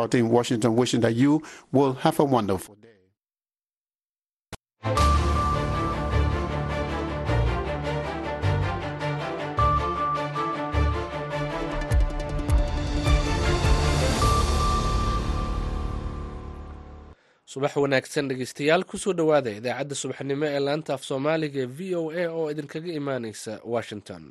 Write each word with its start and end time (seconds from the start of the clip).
out 0.00 0.12
in 0.20 0.26
Washington, 0.36 0.70
wishing 0.80 1.00
that 1.06 1.14
you 1.22 1.32
will 1.76 1.92
have 2.04 2.18
a 2.20 2.24
wonderful 2.36 2.74
day. 2.86 2.88
subax 17.52 17.72
wanaagsan 17.82 18.28
dhegeystayaal 18.30 18.82
ku 18.90 18.96
soo 19.02 19.12
dhowaada 19.18 19.50
idaacadda 19.58 19.94
subaxnimo 20.02 20.46
ee 20.54 20.60
laanta 20.66 20.90
af 20.96 21.02
soomaaliga 21.08 21.64
v 21.76 21.94
o 22.00 22.10
a 22.10 22.24
oo 22.38 22.44
idinkaga 22.52 22.90
imaaneysa 23.00 23.52
washington 23.74 24.22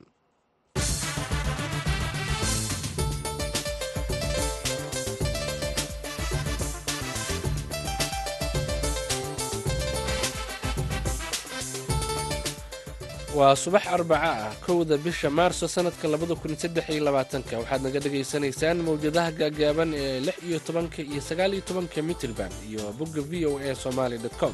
waa 13.40 13.56
subax 13.64 13.86
arbaca 13.96 14.30
ah 14.46 14.54
kowda 14.66 14.96
bisha 15.06 15.30
maarso 15.38 15.66
sanadka 15.76 16.06
labada 16.14 16.36
kun 16.42 16.54
saddex 16.62 16.86
iyo 16.94 17.02
labaatanka. 17.08 17.54
Waxaad 17.62 17.82
naga 17.86 18.00
dhagaysanaysaan 18.06 18.78
mawjadaha 18.88 19.32
gaagaaban 19.40 19.90
ee 20.04 20.20
lix 20.28 20.38
iyo 20.50 20.60
tobanka 20.68 21.00
iyo 21.12 21.22
sagaal 21.30 21.52
iyo 21.56 21.64
tobanka 21.70 22.00
mitrband 22.10 22.54
iyo 22.70 22.82
bogga 23.00 23.22
v 23.30 23.46
o 23.50 23.54
a 23.60 23.76
somaali 23.84 24.18
com. 24.42 24.54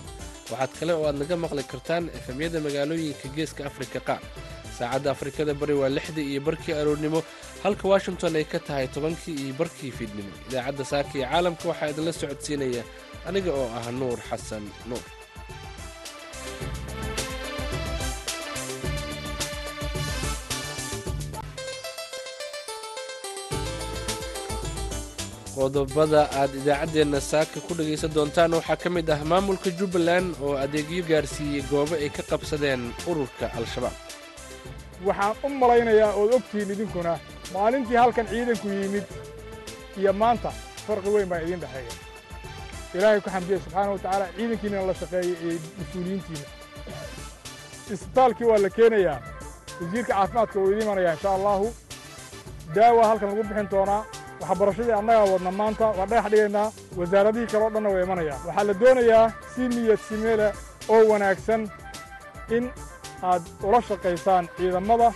Waxaad 0.51 0.71
kale 0.79 0.91
oo 0.97 1.05
aad 1.09 1.17
naga 1.21 1.35
maqli 1.43 1.63
kartaan 1.71 2.03
efemyada 2.19 2.57
magaalooyinka 2.65 3.27
geeska 3.35 3.61
afrika 3.69 3.99
qaar 4.07 4.21
saacadda 4.77 5.09
afrikada 5.15 5.53
bari 5.61 5.73
waa 5.81 5.89
lixdii 5.97 6.27
iyo 6.31 6.41
barkii 6.47 6.73
aroornimo 6.81 7.19
halka 7.63 7.85
washington 7.93 8.35
ay 8.39 8.45
ka 8.53 8.59
tahay 8.67 8.87
tobankii 8.95 9.35
iyo 9.43 9.53
barkii 9.59 9.91
fiidnimo 9.97 10.31
idaacadda 10.49 10.83
saaka 10.91 11.11
iyo 11.17 11.25
caalamka 11.31 11.63
waxaa 11.71 11.89
idinla 11.91 12.13
socodsiinaya 12.21 12.83
aniga 13.27 13.51
oo 13.61 13.67
ah 13.79 13.87
nuur 13.99 14.19
xasan 14.29 14.63
nuur 14.89 15.05
qodobada 25.55 26.21
aad 26.39 26.51
idaacaddeenna 26.59 27.19
saaka 27.31 27.57
ku 27.67 27.73
dhegaysan 27.77 28.11
doontaan 28.15 28.53
waxaa 28.57 28.77
ka 28.83 28.89
mid 28.95 29.09
ah 29.15 29.19
maamulka 29.31 29.69
jubbaland 29.79 30.29
oo 30.45 30.53
adeegyo 30.63 31.03
gaarsiiyey 31.09 31.63
goobo 31.71 31.95
ay 32.03 32.09
ka 32.17 32.23
qabsadeen 32.31 32.81
ururka 33.09 33.45
al-shabaab. 33.59 33.95
Waxaan 35.07 35.35
u 35.45 35.49
malaynayaa 35.61 36.11
ood 36.21 36.31
ogtihiin 36.37 36.71
idinkuna 36.75 37.13
maalintii 37.53 37.97
halkan 38.03 38.27
ciidanku 38.31 38.67
yimid 38.79 39.05
iyo 39.99 40.11
maanta 40.21 40.49
farqi 40.87 41.09
weyn 41.15 41.29
baa 41.31 41.39
idiin 41.45 41.61
dhexeeya. 41.63 41.93
Ilaahay 42.95 43.21
ku 43.25 43.29
xamdiya 43.35 43.57
subxaana 43.63 43.89
wa 43.95 43.99
tacaala 44.03 44.25
ciidankiina 44.37 44.85
la 44.89 44.93
shaqeeyey 45.01 45.33
iyo 45.45 45.53
mas'uuliyiintiina. 45.79 46.47
Isbitaalkii 47.93 48.47
waa 48.51 48.59
la 48.65 48.69
keenayaa 48.77 49.17
wasiirka 49.81 50.13
caafimaadka 50.13 50.57
wuu 50.59 50.69
idiin 50.71 50.85
imanayaa 50.87 51.13
insha 51.17 51.29
allaahu 51.37 51.67
daawa 52.75 53.01
halkan 53.09 53.29
lagu 53.31 53.43
bixin 53.49 53.67
doonaa 53.73 54.01
waxbarashadii 54.41 54.95
annagaa 54.99 55.31
wadna 55.33 55.51
maanta 55.59 55.85
waa 55.97 56.05
dhagax 56.11 56.31
dhigaynaa. 56.33 56.67
Wasaaradihii 56.99 57.47
kale 57.51 57.63
o 57.65 57.69
dhanna 57.73 57.89
way 57.93 58.03
imanayaan. 58.07 58.39
Waxaa 58.47 58.63
la 58.69 58.73
doonayaa 58.81 59.25
si 59.55 59.61
niyad 59.73 59.99
simeele 60.07 60.47
oo 60.93 61.01
wanaagsan 61.11 61.61
in 62.57 62.65
aad 63.29 63.43
ula 63.67 63.79
shaqaysaan 63.87 64.43
ciidamada. 64.57 65.09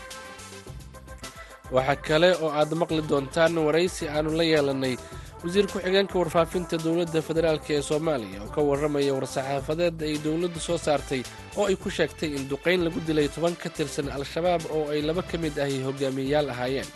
Waxaa 1.76 1.96
kale 2.08 2.30
oo 2.44 2.50
aad 2.60 2.72
maqli 2.82 3.02
doontaan 3.10 3.54
waraysi 3.68 4.04
aannu 4.10 4.32
la 4.40 4.44
yeelannay 4.52 4.96
wasiir 5.44 5.68
ku-xigeenka 5.72 6.16
warfaafinta 6.20 6.76
dowladda 6.86 7.22
federaalk 7.28 7.66
ee 7.76 7.82
soomaaliya 7.90 8.40
oo 8.44 8.50
ka 8.56 8.62
warramaya 8.70 9.12
war-saxaafadeed 9.18 9.98
ay 10.08 10.16
dowladdu 10.26 10.60
soo 10.68 10.78
saartay 10.86 11.22
oo 11.58 11.66
ay 11.70 11.76
ku 11.84 11.90
sheegtay 11.98 12.30
in 12.38 12.44
duqayn 12.52 12.82
lagu 12.86 13.00
dilay 13.08 13.28
toban 13.36 13.56
ka 13.62 13.70
tirsan 13.70 14.08
al-shabaab 14.18 14.62
oo 14.76 14.84
ay 14.94 15.02
laba 15.08 15.22
ka 15.30 15.36
mid 15.44 15.56
ahi 15.66 15.78
hogaamiyeyaal 15.88 16.50
ahaayeen 16.54 16.90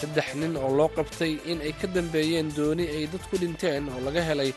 saddex 0.00 0.28
nin 0.40 0.54
oo 0.62 0.70
loo 0.78 0.88
qabtay 0.96 1.32
in 1.50 1.58
ay 1.66 1.72
ka 1.80 1.86
dambeeyeen 1.96 2.48
dooni 2.56 2.84
ay 2.96 3.04
dad 3.12 3.24
ku 3.30 3.36
dhinteen 3.42 3.82
oo 3.92 4.00
laga 4.06 4.22
helay 4.28 4.50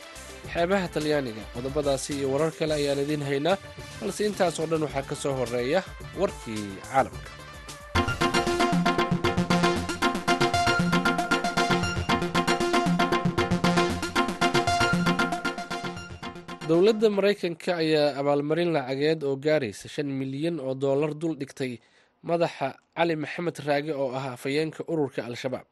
xeebaha 0.53 0.87
talyaaniga. 0.95 1.43
Qodobadaasi 1.55 2.11
iyo 2.19 2.27
warar 2.33 2.51
kale 2.59 2.73
ayaan 2.79 3.03
idiin 3.05 3.23
haynaa 3.29 3.57
balse 3.99 4.21
intaas 4.29 4.55
oo 4.61 4.67
dhan 4.71 4.83
waxaa 4.87 5.07
ka 5.09 5.15
soo 5.23 5.33
horreeya 5.39 5.79
warkii 6.19 6.63
caalamka. 6.89 7.31
Dowladda 16.69 17.09
maraykanka 17.17 17.71
ayaa 17.81 18.13
abaalmarin 18.19 18.71
lacageed 18.75 19.21
oo 19.27 19.35
gaaraysa 19.45 19.87
shan 19.93 20.09
milyan 20.19 20.57
oo 20.65 20.73
dollar 20.83 21.11
dul 21.21 21.33
dhigtay 21.41 21.73
madaxa 22.23 22.75
cali 22.95 23.15
maxamed 23.15 23.57
raage 23.67 23.91
oo 23.95 24.11
ah 24.19 24.33
afhayeenka 24.35 24.83
ururka 24.91 25.23
al-shabaab. 25.25 25.65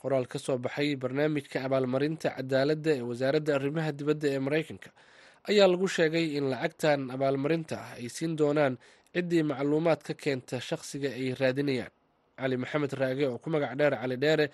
qoraal 0.00 0.26
ka 0.30 0.38
soo 0.38 0.58
baxay 0.58 0.94
barnaamijka 0.96 1.58
abaalmarinta 1.66 2.28
cadaaladda 2.38 2.90
ee 2.98 3.02
wasaaradda 3.10 3.52
arrimaha 3.58 3.90
dibadda 3.98 4.26
ee 4.34 4.38
maraykanka 4.46 4.90
ayaa 5.50 5.66
lagu 5.72 5.88
sheegay 5.96 6.26
in 6.38 6.44
lacagtan 6.52 7.10
abaalmarinta 7.14 7.74
ah 7.82 7.90
ay 7.98 8.06
siin 8.16 8.36
doonaan 8.38 8.78
ciddii 9.14 9.42
macluumaad 9.50 10.00
ka 10.06 10.14
keenta 10.22 10.56
shaqsiga 10.68 11.10
ay 11.18 11.34
raadinayaan. 11.40 11.90
cali 12.38 12.56
maxamed 12.62 12.92
raage 13.00 13.24
oo 13.26 13.38
ku 13.42 13.48
magac 13.50 13.74
dheer 13.78 13.94
cali 13.98 14.16
dheere 14.22 14.46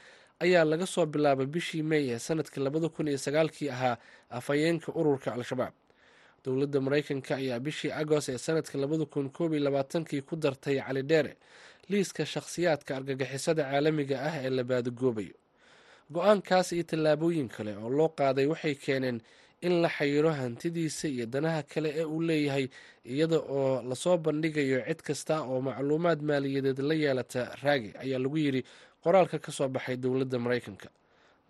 ayaa 0.44 0.64
laga 0.64 0.86
soo 0.94 1.04
bilaabay 1.06 1.46
bishii 1.54 1.82
mey 1.90 2.04
ee 2.14 2.18
sannadkii 2.26 2.62
labada 2.64 2.88
kun 2.88 3.08
iyo 3.12 3.18
sagaalkii 3.26 3.68
ahaa 3.76 3.96
afhayeenka 4.38 4.88
ururka 4.96 5.28
al-shabaab 5.36 5.74
dowladda 6.44 6.78
maraykanka 6.86 7.32
ayaa 7.40 7.60
bishii 7.66 7.92
agost 8.00 8.28
ee 8.28 8.38
sanadka 8.38 8.78
labada 8.78 9.04
kun 9.06 9.30
koob 9.36 9.52
iyo 9.54 9.62
labaatankii 9.66 10.20
ku 10.28 10.36
dartay 10.36 10.76
cali 10.86 11.02
dheere 11.02 11.32
liiska 11.90 12.26
shakhsiyaadka 12.26 12.90
argagixisada 12.96 13.62
caalamiga 13.70 14.16
ah 14.28 14.34
ee 14.44 14.50
la 14.50 14.64
baadagoobayo 14.70 15.34
go'aankaas 16.14 16.72
iyo 16.72 16.82
tallaabooyin 16.90 17.48
kale 17.48 17.72
oo 17.76 17.90
loo 17.98 18.08
qaaday 18.18 18.46
waxay 18.52 18.74
keeneen 18.74 19.18
in 19.66 19.74
la 19.82 19.88
xayiro 19.88 20.30
hantidiisa 20.40 21.08
iyo 21.08 21.26
danaha 21.26 21.62
kale 21.62 21.88
ee 22.00 22.04
uu 22.04 22.20
leeyahay 22.28 22.66
iyada 23.04 23.38
oo 23.38 23.82
la 23.88 23.94
soo 23.94 24.16
bandhigayo 24.18 24.78
cid 24.88 25.00
kasta 25.08 25.34
oo 25.42 25.60
macluumaad 25.60 26.20
maaliyadeed 26.28 26.78
la 26.88 26.94
yeelata 26.94 27.42
raagi 27.62 27.90
ayaa 28.02 28.18
lagu 28.24 28.36
yidhi 28.44 28.62
qoraalka 29.04 29.38
ka 29.38 29.52
soo 29.52 29.68
baxay 29.68 29.96
dowladda 29.96 30.38
maraykanka 30.44 30.88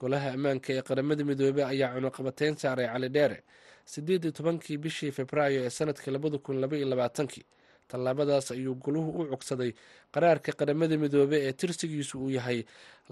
golaha 0.00 0.28
ammaanka 0.37 0.69
ee 0.76 0.82
qaramada 0.88 1.22
midoobey 1.31 1.65
ayaa 1.72 1.91
cunuqabateyn 1.94 2.55
saaray 2.62 2.87
cali 2.93 3.09
dheere 3.16 3.38
siddeed 3.84 4.25
iyo 4.25 4.33
tobankii 4.33 4.77
bishii 4.84 5.12
februaayo 5.19 5.61
ee 5.67 5.71
sannadkii 5.71 6.11
labada 6.11 6.39
kun 6.39 6.61
laba 6.61 6.77
iyo 6.77 6.87
labaatankii 6.93 7.45
tallaabadaas 7.89 8.50
ayuu 8.50 8.75
goluhu 8.75 9.11
u 9.21 9.27
cugsaday 9.33 9.71
qaraarka 10.15 10.53
qaramada 10.53 10.97
midoobe 10.97 11.37
ee 11.49 11.53
tirsigiisu 11.53 12.19
uu 12.25 12.31
yahay 12.31 12.65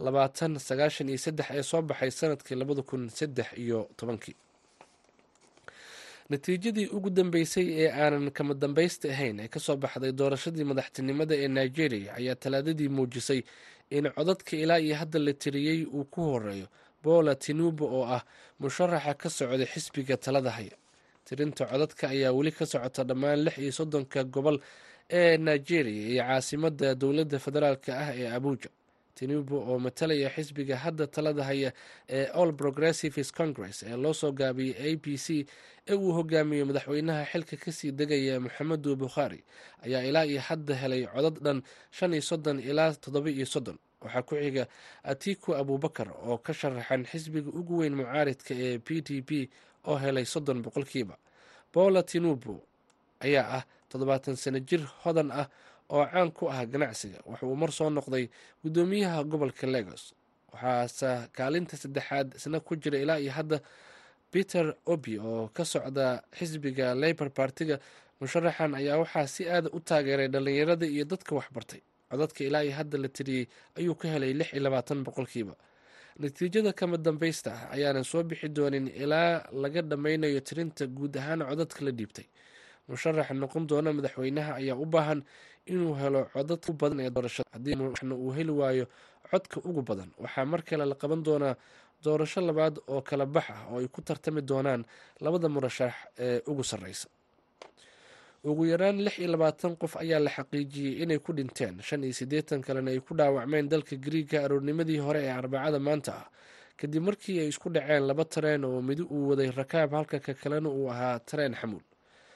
labaatan 0.05 0.59
sagaashan 0.59 1.09
iyo 1.09 1.19
saddex 1.19 1.47
ee 1.51 1.63
soo 1.63 1.83
baxay 1.83 2.11
sannadkii 2.11 2.55
labada 2.61 2.83
kun 2.83 3.09
saddex 3.09 3.47
iyo 3.65 3.79
tobankii. 3.97 4.35
Natiijadii 6.31 6.87
ugu 6.87 7.11
dambeysay 7.11 7.67
ee 7.83 7.91
aanan 8.03 8.31
kama 8.31 8.55
dambaysta 8.55 9.09
ahayn 9.15 9.41
ee 9.41 9.49
ka 9.49 9.61
soo 9.61 9.77
baxday 9.77 10.13
doorashadii 10.13 10.65
madaxtinimada 10.71 11.35
ee 11.43 11.49
nigeria 11.49 12.15
ayaa 12.15 12.35
talaadadii 12.35 12.89
muujisay 12.89 13.41
in 13.91 14.05
codadka 14.17 14.57
ilaa 14.57 14.79
iyo 14.81 14.97
hadda 14.97 15.19
la 15.19 15.33
tiriyey 15.33 15.85
uu 15.85 16.05
ku 16.05 16.21
horeeyo 16.31 16.67
bola 17.03 17.35
tinubo 17.35 17.85
oo 17.99 18.05
ah 18.17 18.23
musharaxa 18.61 19.15
ka 19.15 19.29
socda 19.31 19.67
xisbiga 19.73 20.17
talada 20.17 20.51
haya 20.51 20.77
tirinta 21.27 21.67
codadka 21.71 22.05
ayaa 22.15 22.33
weli 22.37 22.53
ka 22.53 22.65
socota 22.67 23.05
dhammaan 23.09 23.39
lix 23.45 23.57
iyo 23.59 23.73
soddonka 23.79 24.25
gobol 24.25 24.59
ee 25.11 25.37
nigeria 25.37 26.09
iyo 26.13 26.23
caasimada 26.29 26.95
dowladda 26.95 27.39
federaalk 27.39 27.89
ah 27.89 28.11
ee 28.17 28.29
abuja. 28.37 28.71
Tinubo 29.15 29.57
oo 29.71 29.79
matalaya 29.79 30.31
xisbiga 30.35 30.77
hadda 30.77 31.07
talada 31.07 31.45
haya 31.45 31.71
ee 32.09 32.27
all 32.33 32.53
progressives 32.53 33.29
congress 33.33 33.83
ee 33.83 33.97
loo 34.03 34.15
soo 34.15 34.33
gaabiyey 34.33 34.75
a 34.87 34.97
b 34.97 35.17
c 35.25 35.47
ee 35.91 35.95
uu 35.95 36.13
hogaamiyo 36.19 36.65
madaxweynaha 36.67 37.25
xilka 37.33 37.57
ka 37.65 37.71
sii 37.73 37.93
degaya 37.93 38.41
moxamedu 38.41 38.97
bukhaari 38.97 39.41
ayaa 39.85 40.03
ilaa 40.09 40.25
iyo 40.27 40.41
hadda 40.49 40.75
helay 40.83 41.03
codad 41.15 41.37
dhan 41.45 41.59
shan 41.97 42.13
iyo 42.17 42.23
soddon 42.31 42.59
ilaa 42.71 42.91
toddoba 43.03 43.31
iyo 43.31 43.47
soddon 43.47 43.79
waxaa 44.05 44.23
ku 44.23 44.35
xiga 44.37 44.67
atiku 45.05 45.55
abubakar 45.55 46.09
oo 46.27 46.39
ka 46.39 46.53
sharaxan 46.53 47.05
xisbiga 47.07 47.51
ugu 47.51 47.79
weyn 47.83 47.95
mucaaridka 47.97 48.55
ee 48.55 48.79
p 48.79 49.01
d 49.01 49.23
p 49.23 49.49
oo 49.87 49.97
helay 49.99 50.25
soddon 50.25 50.63
boqolkiiba. 50.63 51.17
Bola 51.75 52.03
tinubo 52.03 52.61
ayaa 53.21 53.47
ah 53.59 53.65
toddobaatan 53.89 54.37
sano 54.37 54.59
jir 54.61 54.83
hodan 55.03 55.31
ah 55.33 55.49
oo 55.91 56.05
caan 56.07 56.31
ku 56.33 56.47
ah 56.51 56.65
ganacsiga. 56.67 57.19
Waxa 57.27 57.47
uu 57.47 57.57
mar 57.57 57.73
soo 57.73 57.91
noqday 57.91 58.29
guddoomiyaha 58.65 59.25
gobolka 59.25 59.67
legos 59.67 60.15
waxaase 60.53 61.29
kaalinta 61.33 61.77
saddexaad 61.77 62.35
isna 62.37 62.61
ku 62.61 62.77
jira 62.77 62.99
ilaa 62.99 63.19
iyo 63.19 63.33
hadda 63.33 63.59
peter 64.31 64.75
obi 64.87 65.19
oo 65.19 65.49
ka 65.49 65.65
socda 65.65 66.23
xisbiga 66.39 66.95
labor 66.95 67.31
partiga 67.31 67.79
musharaxan 68.21 68.75
ayaa 68.75 68.99
waxaa 69.03 69.27
si 69.27 69.43
aada 69.49 69.69
u 69.73 69.81
taageeray 69.81 70.29
dhallinyarada 70.29 70.87
iyo 70.87 71.05
dadka 71.05 71.35
waxbartay 71.35 71.81
codadka 72.13 72.41
ilaa 72.49 72.63
iyo 72.67 72.73
hadda 72.79 72.97
la 73.03 73.09
tiriyey 73.17 73.45
ayuu 73.79 73.95
ka 74.01 74.07
helay 74.13 74.33
lix 74.39 74.49
iyo 74.53 74.63
labaatan 74.67 75.01
boqolkiiba. 75.07 75.55
Natiijada 76.21 76.73
kama 76.73 76.97
dambaysta 77.07 77.51
ah 77.57 77.63
ayaanan 77.75 78.05
soo 78.05 78.23
bixi 78.23 78.49
doonin 78.57 78.87
ilaa 79.03 79.49
laga 79.63 79.81
dhammaynayo 79.91 80.41
tirinta 80.49 80.85
guud 80.87 81.15
ahaan 81.17 81.41
codadka 81.51 81.81
la 81.87 81.91
dhiibtay. 81.99 82.27
Musharaxa 82.89 83.35
noqon 83.43 83.65
doona 83.71 83.91
madaxweynaha 83.97 84.53
ayaa 84.61 84.77
u 84.77 84.85
baahan 84.95 85.21
inuu 85.73 85.95
helo 86.01 86.21
codad 86.35 86.61
u 86.69 86.73
badan 86.81 87.01
ee 87.01 87.11
doorashada. 87.11 87.49
Haddii 87.55 87.77
mushna 87.81 88.15
uu 88.15 88.31
heli 88.37 88.53
waayo 88.61 88.87
codka 89.31 89.57
ugu 89.69 89.83
badan 89.89 90.11
waxaa 90.23 90.45
mar 90.53 90.61
kale 90.69 90.85
la 90.85 90.95
qaban 91.03 91.23
doonaa 91.27 91.55
doorasho 92.05 92.41
labaad 92.49 92.75
oo 92.93 93.01
kala 93.09 93.27
bax 93.35 93.45
ah 93.55 93.63
oo 93.73 93.79
ay 93.81 93.89
ku 93.89 94.01
tartami 94.03 94.43
doonaan 94.51 94.83
labada 95.25 95.49
murashax 95.49 95.95
ee 96.19 96.43
ugu 96.51 96.65
sarreysa 96.71 97.09
ugu 98.45 98.65
yaraan 98.67 98.99
lix 99.05 99.19
iyo 99.19 99.29
labaatan 99.33 99.77
qof 99.77 99.97
ayaa 100.03 100.19
la 100.21 100.31
xaqiijiyey 100.31 101.03
inay 101.03 101.19
ku 101.19 101.33
dhinteen. 101.33 101.81
Shan 101.83 102.05
iyo 102.05 102.13
siddeetan 102.13 102.61
kalena 102.67 102.91
ay 102.91 103.01
ku 103.01 103.15
dhaawacmeen 103.15 103.69
dalka 103.69 103.97
griiga 103.97 104.45
aroornimadii 104.45 104.99
hore 104.99 105.21
ee 105.25 105.31
arbacada 105.31 105.79
maanta. 105.79 106.13
Ah 106.13 106.29
kadib 106.77 107.03
markii 107.07 107.39
ay 107.41 107.49
isku 107.49 107.69
dhaceen 107.71 108.03
laba 108.07 108.25
tareen 108.25 108.65
oo 108.65 108.83
midi 108.83 109.03
uu 109.03 109.29
waday 109.31 109.51
rakaab 109.51 109.91
halka 109.95 110.19
ka 110.21 110.35
kalena 110.35 110.69
uu 110.69 110.91
ahaa 110.91 111.19
tareen 111.19 111.55
xamuul. 111.55 111.83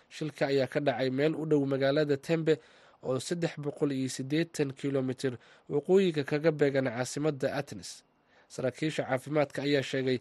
Shilka 0.08 0.46
ayaa 0.46 0.66
ka 0.66 0.80
dhacay 0.80 1.10
meel 1.10 1.34
u 1.34 1.44
dhow 1.46 1.66
magaalada 1.66 2.16
tembe 2.16 2.54
oo 3.02 3.18
saddex 3.20 3.58
boqol 3.58 3.92
iyo 3.92 4.08
siddeetan 4.08 4.70
kilomitir 4.78 5.34
waqooyiga 5.68 6.22
kaga 6.24 6.52
beegan 6.52 6.86
caasimadda 6.86 7.54
atenes 7.58 8.04
saraakiisha 8.48 9.02
caafimaadka 9.10 9.62
ayaa 9.66 9.82
sheegay 9.82 10.18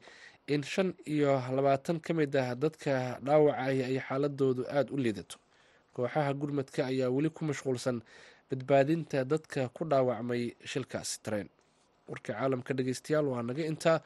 in 0.47 0.63
shan 0.63 0.93
iyo 1.05 1.37
labaatan 1.55 1.99
ka 2.01 2.13
mid 2.13 2.33
ah 2.35 2.55
dadka 2.57 3.19
dhaawacay 3.25 3.77
ay 3.85 3.97
xaaladoodu 4.07 4.65
aada 4.69 4.89
u 4.93 4.97
liidato 4.97 5.37
kooxaha 5.95 6.31
gurmadka 6.39 6.81
ayaa 6.91 7.09
weli 7.15 7.29
ku 7.37 7.41
mashquulsan 7.49 7.97
badbaadinta 8.49 9.23
dadka 9.31 9.69
ku 9.75 9.83
dhaawacmay 9.91 10.43
shilkaasi 10.71 11.15
tareen. 11.23 11.49
Warka 12.09 12.31
caalamka 12.37 12.71
dhegeystayaal 12.77 13.27
waa 13.31 13.41
naga 13.47 13.63
intaa 13.71 13.97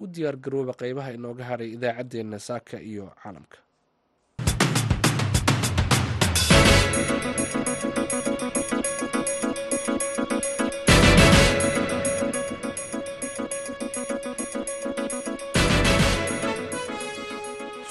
u 0.00 0.06
diyaar 0.12 0.36
garooba 0.44 0.72
qeybaha 0.80 1.10
inooga 1.16 1.44
hadhay 1.50 1.70
idaacaddeenna 1.76 2.38
saaka 2.48 2.76
iyo 2.90 3.06
caalamka 3.22 3.58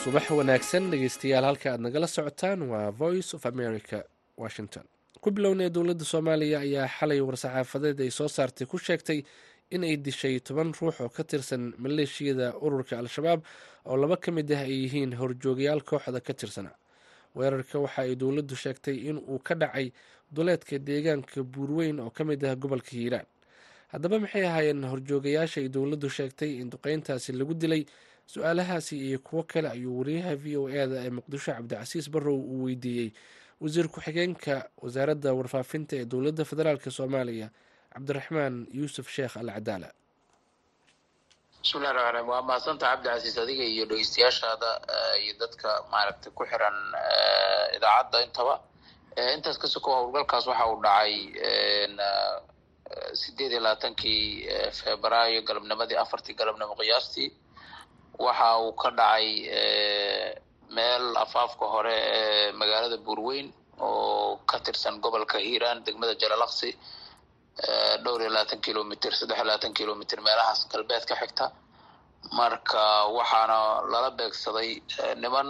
subax 0.03 0.25
wanaagsan 0.37 0.83
dhegeystayaal 0.91 1.45
halka 1.49 1.67
aad 1.73 1.81
nagala 1.85 2.07
socotaan 2.15 2.61
waa 2.71 2.91
voice 3.01 3.29
of 3.37 3.45
america 3.45 3.99
washington. 4.43 4.83
Ku 5.23 5.29
bilownay 5.31 5.69
dowladda 5.75 6.05
soomaaliya 6.11 6.59
ayaa 6.65 6.87
xalay 6.97 7.19
war-saxaafadeed 7.27 7.99
ay 8.05 8.11
soo 8.17 8.27
saartay 8.27 8.67
ku 8.71 8.77
sheegtay 8.77 9.19
in 9.75 9.83
ay 9.83 9.95
dishay 10.05 10.39
toban 10.47 10.73
ruux 10.79 10.95
oo 11.03 11.09
ka 11.09 11.23
tirsan 11.23 11.63
maleeshiyada 11.83 12.47
ururka 12.65 12.99
al-shabaab 12.99 13.41
oo 13.89 13.97
laba 13.97 14.17
ka 14.17 14.31
mid 14.31 14.51
ah 14.51 14.63
ay 14.67 14.73
yihiin 14.83 15.13
horjoogayaal 15.19 15.81
kooxda 15.83 16.19
ka 16.27 16.33
tirsana. 16.33 16.71
Weerarka 17.35 17.79
waxa 17.79 18.01
ay 18.03 18.15
dowladdu 18.15 18.55
sheegtay 18.55 18.97
in 19.09 19.17
uu 19.17 19.39
ka 19.39 19.55
dhacay 19.55 19.91
duleedka 20.31 20.79
deegaanka 20.79 21.43
buurweyn 21.43 21.99
oo 21.99 22.09
ka 22.09 22.23
mid 22.23 22.43
ah 22.43 22.55
gobolka 22.55 22.91
hiiraan. 22.91 23.25
Haddaba 23.93 24.19
maxay 24.19 24.43
ahaayeen 24.49 24.83
horjoogayaasha 24.83 25.61
ay 25.63 25.69
dowladdu 25.69 26.09
sheegtay 26.09 26.59
in 26.61 26.69
duqeyntaasi 26.69 27.31
lagu 27.39 27.53
dilay 27.53 27.85
su'aalahaasi 28.27 28.95
iyo 29.07 29.19
kuwo 29.19 29.43
kale 29.43 29.69
ayuu 29.69 29.99
wariyaha 29.99 30.35
v 30.35 30.57
o 30.57 30.69
e 30.69 30.87
da 30.87 31.03
ee 31.05 31.09
muqdisho 31.09 31.51
cabdicasiis 31.53 32.09
barrow 32.09 32.35
uu 32.39 32.63
weydiiyey. 32.65 33.09
Wasiir 33.61 33.87
ku-xigeenka 33.87 34.69
wasaaradda 34.81 35.33
warfaafinta 35.33 35.95
ee 35.95 36.05
dowladda 36.05 36.45
federaalk 36.45 36.83
soomaaliya 36.91 37.49
cabdiraxmaan 37.93 38.67
yuusuf 38.73 39.07
sheekh 39.15 39.37
al 39.37 39.49
cadaala 39.55 39.89
bismillahi 41.63 41.93
raxmaan 41.95 42.13
raxiim 42.13 42.29
waa 42.33 42.41
mahadsanta 42.49 42.85
cabdicasiis 42.91 43.37
adiga 43.43 43.63
iyo 43.73 43.85
dhegeystayaashaada 43.91 44.69
iyo 45.23 45.33
dadka 45.41 45.69
maaragtay 45.91 46.31
ku 46.37 46.43
xiran 46.51 46.77
idaacadda 47.77 48.17
intaba. 48.27 48.55
Intaas 49.35 49.57
ka 49.61 49.67
soko 49.67 49.89
howlgalkaas 49.95 50.45
waxa 50.49 50.65
uu 50.71 50.81
dhacay 50.83 51.13
sideed 53.21 53.51
iyo 53.51 53.61
labaatankii 53.61 54.47
febraayo 54.79 55.39
galabnimadii 55.47 55.95
afartii 56.03 56.33
galabnimo 56.39 56.75
qiyaastii 56.79 57.27
waxa 58.19 58.57
uu 58.63 58.71
ka 58.81 58.89
dhacay 58.99 59.27
meel 60.75 61.05
afaafka 61.23 61.65
hore 61.73 61.95
ee 62.17 62.51
magaalada 62.59 62.97
buurweyn 63.05 63.47
oo 63.79 64.37
ka 64.49 64.57
tirsan 64.65 64.95
gobolka 65.03 65.37
hiiraan 65.45 65.83
degmada 65.85 66.13
jalalaqsi 66.21 66.69
dhowr 68.03 68.21
iyo 68.21 68.29
labaatan 68.35 68.59
kilomitr 68.65 69.11
saddex 69.19 69.37
iyo 69.37 69.45
labaatan 69.49 69.73
kilomitr 69.73 70.17
meelahaas 70.25 70.61
galbeed 70.71 71.05
ka 71.09 71.15
xigta. 71.21 71.45
Marka 72.39 72.83
waxaana 73.17 73.57
lala 73.91 74.09
beegsaday 74.17 74.69
niman 75.23 75.49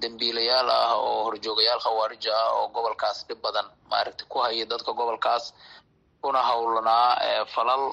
dembiilayaal 0.00 0.68
ah 0.70 0.94
oo 0.96 1.24
horjoogayaal 1.26 1.80
khawaarija 1.84 2.32
ah 2.42 2.50
oo 2.58 2.68
gobolkaas 2.76 3.18
dhib 3.28 3.40
badan 3.44 3.66
maaragtay 3.90 4.26
ku 4.32 4.38
haya 4.44 4.64
dadka 4.72 4.92
gobolkaas 5.00 5.44
kuna 6.22 6.40
howlanaa 6.50 7.44
falal 7.54 7.84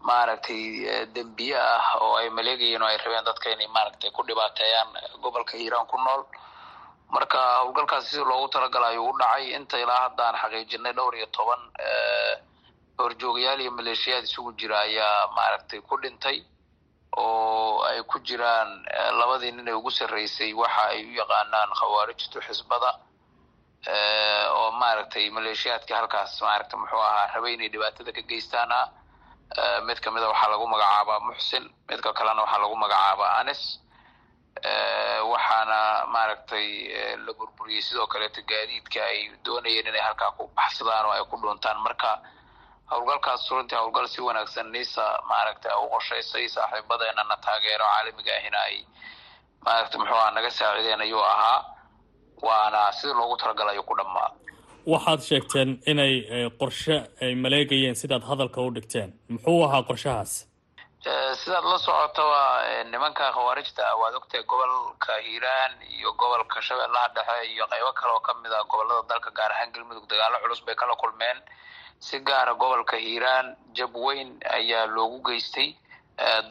maaragtay 0.00 1.06
dembiye 1.14 1.56
ah 1.58 1.84
oo 2.00 2.16
ay 2.16 2.28
maleegayeen 2.30 2.82
oo 2.82 2.88
ay 2.88 2.96
rabeen 2.96 3.24
dadka 3.24 3.50
inay 3.50 3.66
maaragtay 3.68 4.10
ku 4.10 4.22
dhibaateeyaan 4.22 4.88
gobolka 5.22 5.56
hiiraan 5.58 5.86
ku 5.86 5.96
nool. 5.98 6.22
Marka 7.10 7.38
howlgalkaasi 7.64 8.08
si 8.10 8.18
loogu 8.20 8.48
talagalayo 8.48 9.04
u 9.04 9.12
dhacay. 9.18 9.54
Inta 9.56 9.78
ilaa 9.78 10.00
haddaan 10.08 10.36
xaqiijinay 10.42 10.92
dhowr 10.92 11.14
iyo 11.16 11.26
toban 11.26 11.60
horjoogayaal 12.98 13.60
iyo 13.60 13.70
maleeshiyaad 13.70 14.24
isugu 14.24 14.52
jira 14.58 14.78
ayaa 14.80 15.28
maaragtay 15.36 15.80
ku 15.80 15.96
dhintay 16.02 16.38
oo 17.16 17.82
ay 17.88 18.02
ku 18.02 18.18
jiraan 18.20 18.84
labadii 19.18 19.52
nin 19.52 19.68
ee 19.68 19.72
ugu 19.80 19.90
sarreysay 19.90 20.52
waxa 20.54 20.82
ay 20.92 21.04
u 21.06 21.12
yaqaanaan 21.20 21.70
khawaarijtu 21.78 22.40
xisbada 22.46 22.90
oo 24.58 24.70
maaragtay 24.80 25.30
maleeshiyaadkii 25.30 25.94
halkaas 25.96 26.40
maaragtay 26.42 26.78
muxuu 26.80 27.00
ahaa 27.00 27.30
rabay 27.34 27.54
inay 27.54 27.68
dhibaatada 27.72 28.12
ka 28.12 28.22
geystaan 28.30 28.72
ah 28.72 28.86
mid 29.86 29.98
kamida 30.04 30.28
waxaa 30.28 30.50
lagu 30.52 30.66
magacaabaa 30.72 31.20
muxsin 31.26 31.64
midka 31.88 32.12
kalena 32.18 32.42
waxaa 32.44 32.58
lagu 32.62 32.76
magacaabaa 32.76 33.32
anis. 33.40 33.62
Waxaana 35.32 36.06
maaragtay 36.14 36.68
la 37.24 37.32
burburiyey 37.38 37.82
sidoo 37.82 38.06
kaleeto 38.06 38.40
gaadiidka 38.50 39.00
ay 39.10 39.18
doonayeen 39.44 39.86
inay 39.90 40.00
halkaa 40.06 40.30
ku 40.36 40.44
baxsadaan 40.56 41.06
oo 41.06 41.12
ay 41.12 41.24
ku 41.30 41.36
dhuuntaan. 41.40 41.78
Marka 41.86 42.10
howlgalkaas 42.90 43.50
runtii 43.50 43.76
howlgal 43.78 44.08
si 44.08 44.20
wanaagsan 44.20 44.70
nisa 44.72 45.04
maaragtay 45.30 45.72
u 45.82 45.88
qorshaysay 45.92 46.48
saaxiibadeenana 46.48 47.36
taageero 47.44 47.84
caalamiga 47.84 48.32
ahina 48.38 48.58
ay 48.68 48.76
maaragtay 49.64 49.98
muxuu 50.00 50.16
aha 50.20 50.30
naga 50.30 50.50
saacideen 50.50 51.00
ayuu 51.00 51.22
ahaa. 51.32 51.64
Waana 52.42 52.92
sida 52.92 53.12
loogu 53.14 53.36
talagalayo 53.36 53.82
ku 53.82 53.94
dhammaa 53.98 54.30
waxaad 54.92 55.20
sheegteen 55.28 55.70
inay 55.92 56.14
qorshe 56.60 56.96
ay 57.24 57.32
maleegayeen 57.44 57.96
sidaad 58.02 58.22
hadalka 58.30 58.60
u 58.66 58.70
dhigteen. 58.76 59.10
Muxuu 59.34 59.64
ahaa 59.66 59.82
qorshahaas? 59.88 60.32
Sidaad 61.42 61.64
la 61.72 61.78
socotaba 61.86 62.40
nimanka 62.92 63.24
khawaarijta 63.36 63.82
ah 63.90 63.96
waad 64.00 64.14
ogtahay 64.20 64.44
gobolka 64.50 65.12
hiiraan 65.26 65.72
iyo 65.96 66.10
gobolka 66.20 66.60
shabeellaha 66.68 67.08
dhexe 67.16 67.46
iyo 67.54 67.64
qaybo 67.72 67.92
kale 67.98 68.12
oo 68.16 68.20
ka 68.26 68.32
mid 68.42 68.52
ah 68.52 68.64
gobollada 68.70 69.02
dalka 69.10 69.30
gaar 69.38 69.52
ahaan 69.52 69.72
galmudug. 69.74 70.06
Dagaalo 70.10 70.36
culus 70.42 70.60
bay 70.66 70.74
kala 70.74 70.94
kulmeen. 71.02 71.38
Si 72.06 72.16
gaara 72.28 72.54
gobolka 72.54 72.96
hiiraan 72.96 73.46
jab 73.76 73.94
weyn 73.96 74.28
ayaa 74.58 74.86
loogu 74.86 75.18
geystay. 75.28 75.68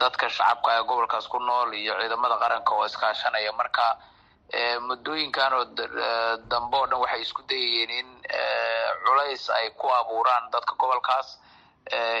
Dadka 0.00 0.28
shacabka 0.36 0.70
ee 0.78 0.84
gobolkaas 0.90 1.26
ku 1.28 1.38
nool 1.38 1.72
iyo 1.74 1.92
ciidamada 2.00 2.36
qaranka 2.42 2.70
oo 2.74 2.86
iskaashanaya. 2.86 3.52
Marka 3.52 3.84
muddooyinkan 4.80 5.52
oo 5.52 5.64
dambe 6.48 6.76
oo 6.76 6.86
dhan 6.86 7.00
waxay 7.00 7.20
isku 7.22 7.42
dayayeen 7.48 7.90
in 7.90 8.08
culays 9.04 9.50
ay 9.50 9.70
ku 9.76 9.86
abuuraan 9.88 10.48
dadka 10.52 10.72
gobolkaas. 10.80 11.38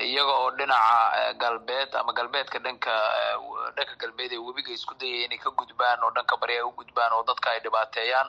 Iyaga 0.04 0.32
oo 0.32 0.50
dhinaca 0.56 1.32
galbeed 1.40 1.94
ama 1.96 2.12
galbeedka 2.12 2.58
dhanka 2.58 2.92
dhanka 3.76 3.94
galbeed 3.96 4.32
ee 4.32 4.38
webiga 4.38 4.72
isku 4.72 4.94
dayaya 5.00 5.24
inay 5.24 5.38
ka 5.38 5.50
gudbaan 5.50 6.04
oo 6.04 6.10
dhanka 6.10 6.36
bari 6.36 6.56
ay 6.56 6.62
u 6.68 6.72
gudbaan 6.76 7.12
oo 7.12 7.22
dadka 7.24 7.50
ay 7.50 7.60
dhibaateeyaan. 7.60 8.28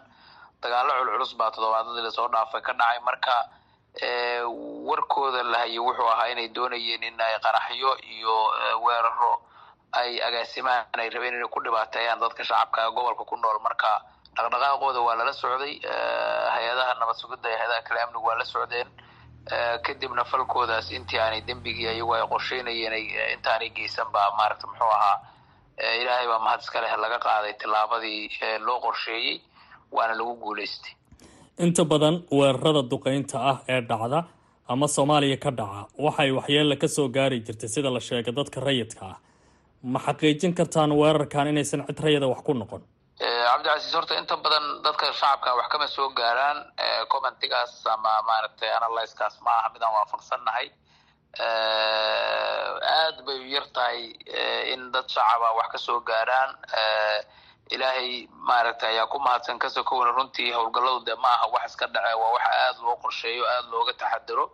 Dagaalo 0.62 0.92
culculus 1.00 1.34
baa 1.36 1.52
toddobaadadii 1.52 2.04
la 2.04 2.12
soo 2.12 2.28
dhaafay 2.28 2.62
ka 2.62 2.74
dhacay. 2.74 3.00
Marka 3.04 3.36
warkooda 4.88 5.44
lahayo 5.44 5.84
wuxuu 5.84 6.08
ahaa 6.08 6.28
inay 6.32 6.48
doonayeen 6.48 7.04
in 7.04 7.20
ay 7.22 7.36
qaraxyo 7.44 7.98
iyo 8.00 8.36
weeraro 8.84 9.42
ay 9.92 10.22
agaasimaan 10.28 10.86
ay 11.04 11.10
rabeen 11.10 11.36
inay 11.38 11.50
ku 11.56 11.60
dhibaateeyaan 11.66 12.20
dadka 12.24 12.44
shacabka 12.44 12.80
ee 12.88 12.92
gobolka 12.98 13.24
ku 13.26 13.36
nool. 13.36 13.60
Marka 13.68 13.90
dhaqdhaqaaqooda 14.38 15.00
waa 15.08 15.16
lala 15.20 15.34
socday 15.34 15.74
hay'adaha 16.56 16.94
nabad 17.00 17.18
iyo 17.50 17.58
hay'adaha 17.60 17.82
kale 17.88 18.00
amnigu 18.06 18.28
waa 18.28 18.38
la 18.42 18.46
socdeen. 18.46 18.88
Kadibna 19.86 20.24
falkoodaas 20.32 20.92
intii 20.92 21.20
aanay 21.20 21.42
dembigii 21.48 21.88
ayagu 21.94 22.14
ay 22.16 22.24
qorsheynayeen 22.34 22.94
intaanay 23.36 23.70
geysan 23.78 24.08
baa 24.14 24.30
maaragta 24.38 24.68
muxuu 24.68 24.92
ahaa 24.98 25.18
ilaahay 26.02 26.28
baa 26.32 26.40
mahad 26.46 26.62
leh 26.84 26.94
laga 27.04 27.18
qaaday 27.28 27.54
tillaabadii 27.62 28.30
loo 28.68 28.80
qorsheeyey 28.86 29.42
waana 29.92 30.14
lagu 30.20 30.34
guulaystay 30.44 30.94
inta 31.66 31.84
badan 31.92 32.16
weerarada 32.40 32.82
duqeynta 32.92 33.38
ah 33.52 33.58
ee 33.74 33.82
dhacda 33.90 34.20
ama 34.74 34.88
soomaaliya 34.96 35.38
ka 35.46 35.52
dhaca 35.60 35.82
waxay 36.06 36.30
waxyeella 36.38 36.76
ka 36.84 36.88
soo 36.96 37.08
gaari 37.18 37.40
jirtay 37.48 37.70
sida 37.76 37.90
la 37.96 38.00
sheegay 38.10 38.34
dadka 38.40 38.60
rayidka 38.68 39.06
ah 39.14 39.18
ma 39.84 40.00
xaqiijin 40.00 40.54
kartaan 40.56 40.92
weerarkan 41.00 41.48
inaysan 41.48 41.86
cid 41.88 42.00
rayida 42.04 42.28
wax 42.28 42.42
ku 42.44 42.54
noqon? 42.54 42.82
Cabdicasiis 43.20 43.94
horta 43.96 44.16
inta 44.20 44.36
badan 44.38 44.66
dadka 44.84 45.06
shacabka 45.14 45.56
wax 45.58 45.68
kama 45.72 45.88
soo 45.88 46.10
gaaraan. 46.20 46.58
Commentigaas 47.10 47.86
ama 47.94 48.22
maaragtay 48.28 48.70
analyskaas 48.78 49.36
ma 49.42 49.52
aha 49.60 49.70
midaan 49.74 49.94
waafaqsannahay. 49.98 50.68
Aad 53.00 53.18
bay 53.26 53.38
u 53.40 53.48
yar 53.56 53.66
tahay 53.76 54.00
in 54.74 54.92
dad 54.94 55.08
shacaba 55.16 55.50
wax 55.58 55.68
ka 55.72 55.78
soo 55.78 56.00
gaaraan. 56.10 56.52
Ilaahay 57.72 58.28
maaragtay 58.50 58.90
ayaa 58.94 59.08
ku 59.08 59.20
mahadsan 59.20 59.60
ka 59.60 59.70
sokowna 59.70 60.12
runtii 60.18 60.52
howlgalladu 60.58 61.06
dee 61.06 61.16
ma 61.24 61.30
aha 61.36 61.48
wax 61.54 61.66
iska 61.72 61.88
dhace 61.88 62.14
waa 62.22 62.32
wax 62.36 62.44
aada 62.46 62.80
loo 62.86 62.96
qorsheeyo 63.04 63.44
aada 63.46 63.68
looga 63.72 63.94
taxadaro. 63.94 64.46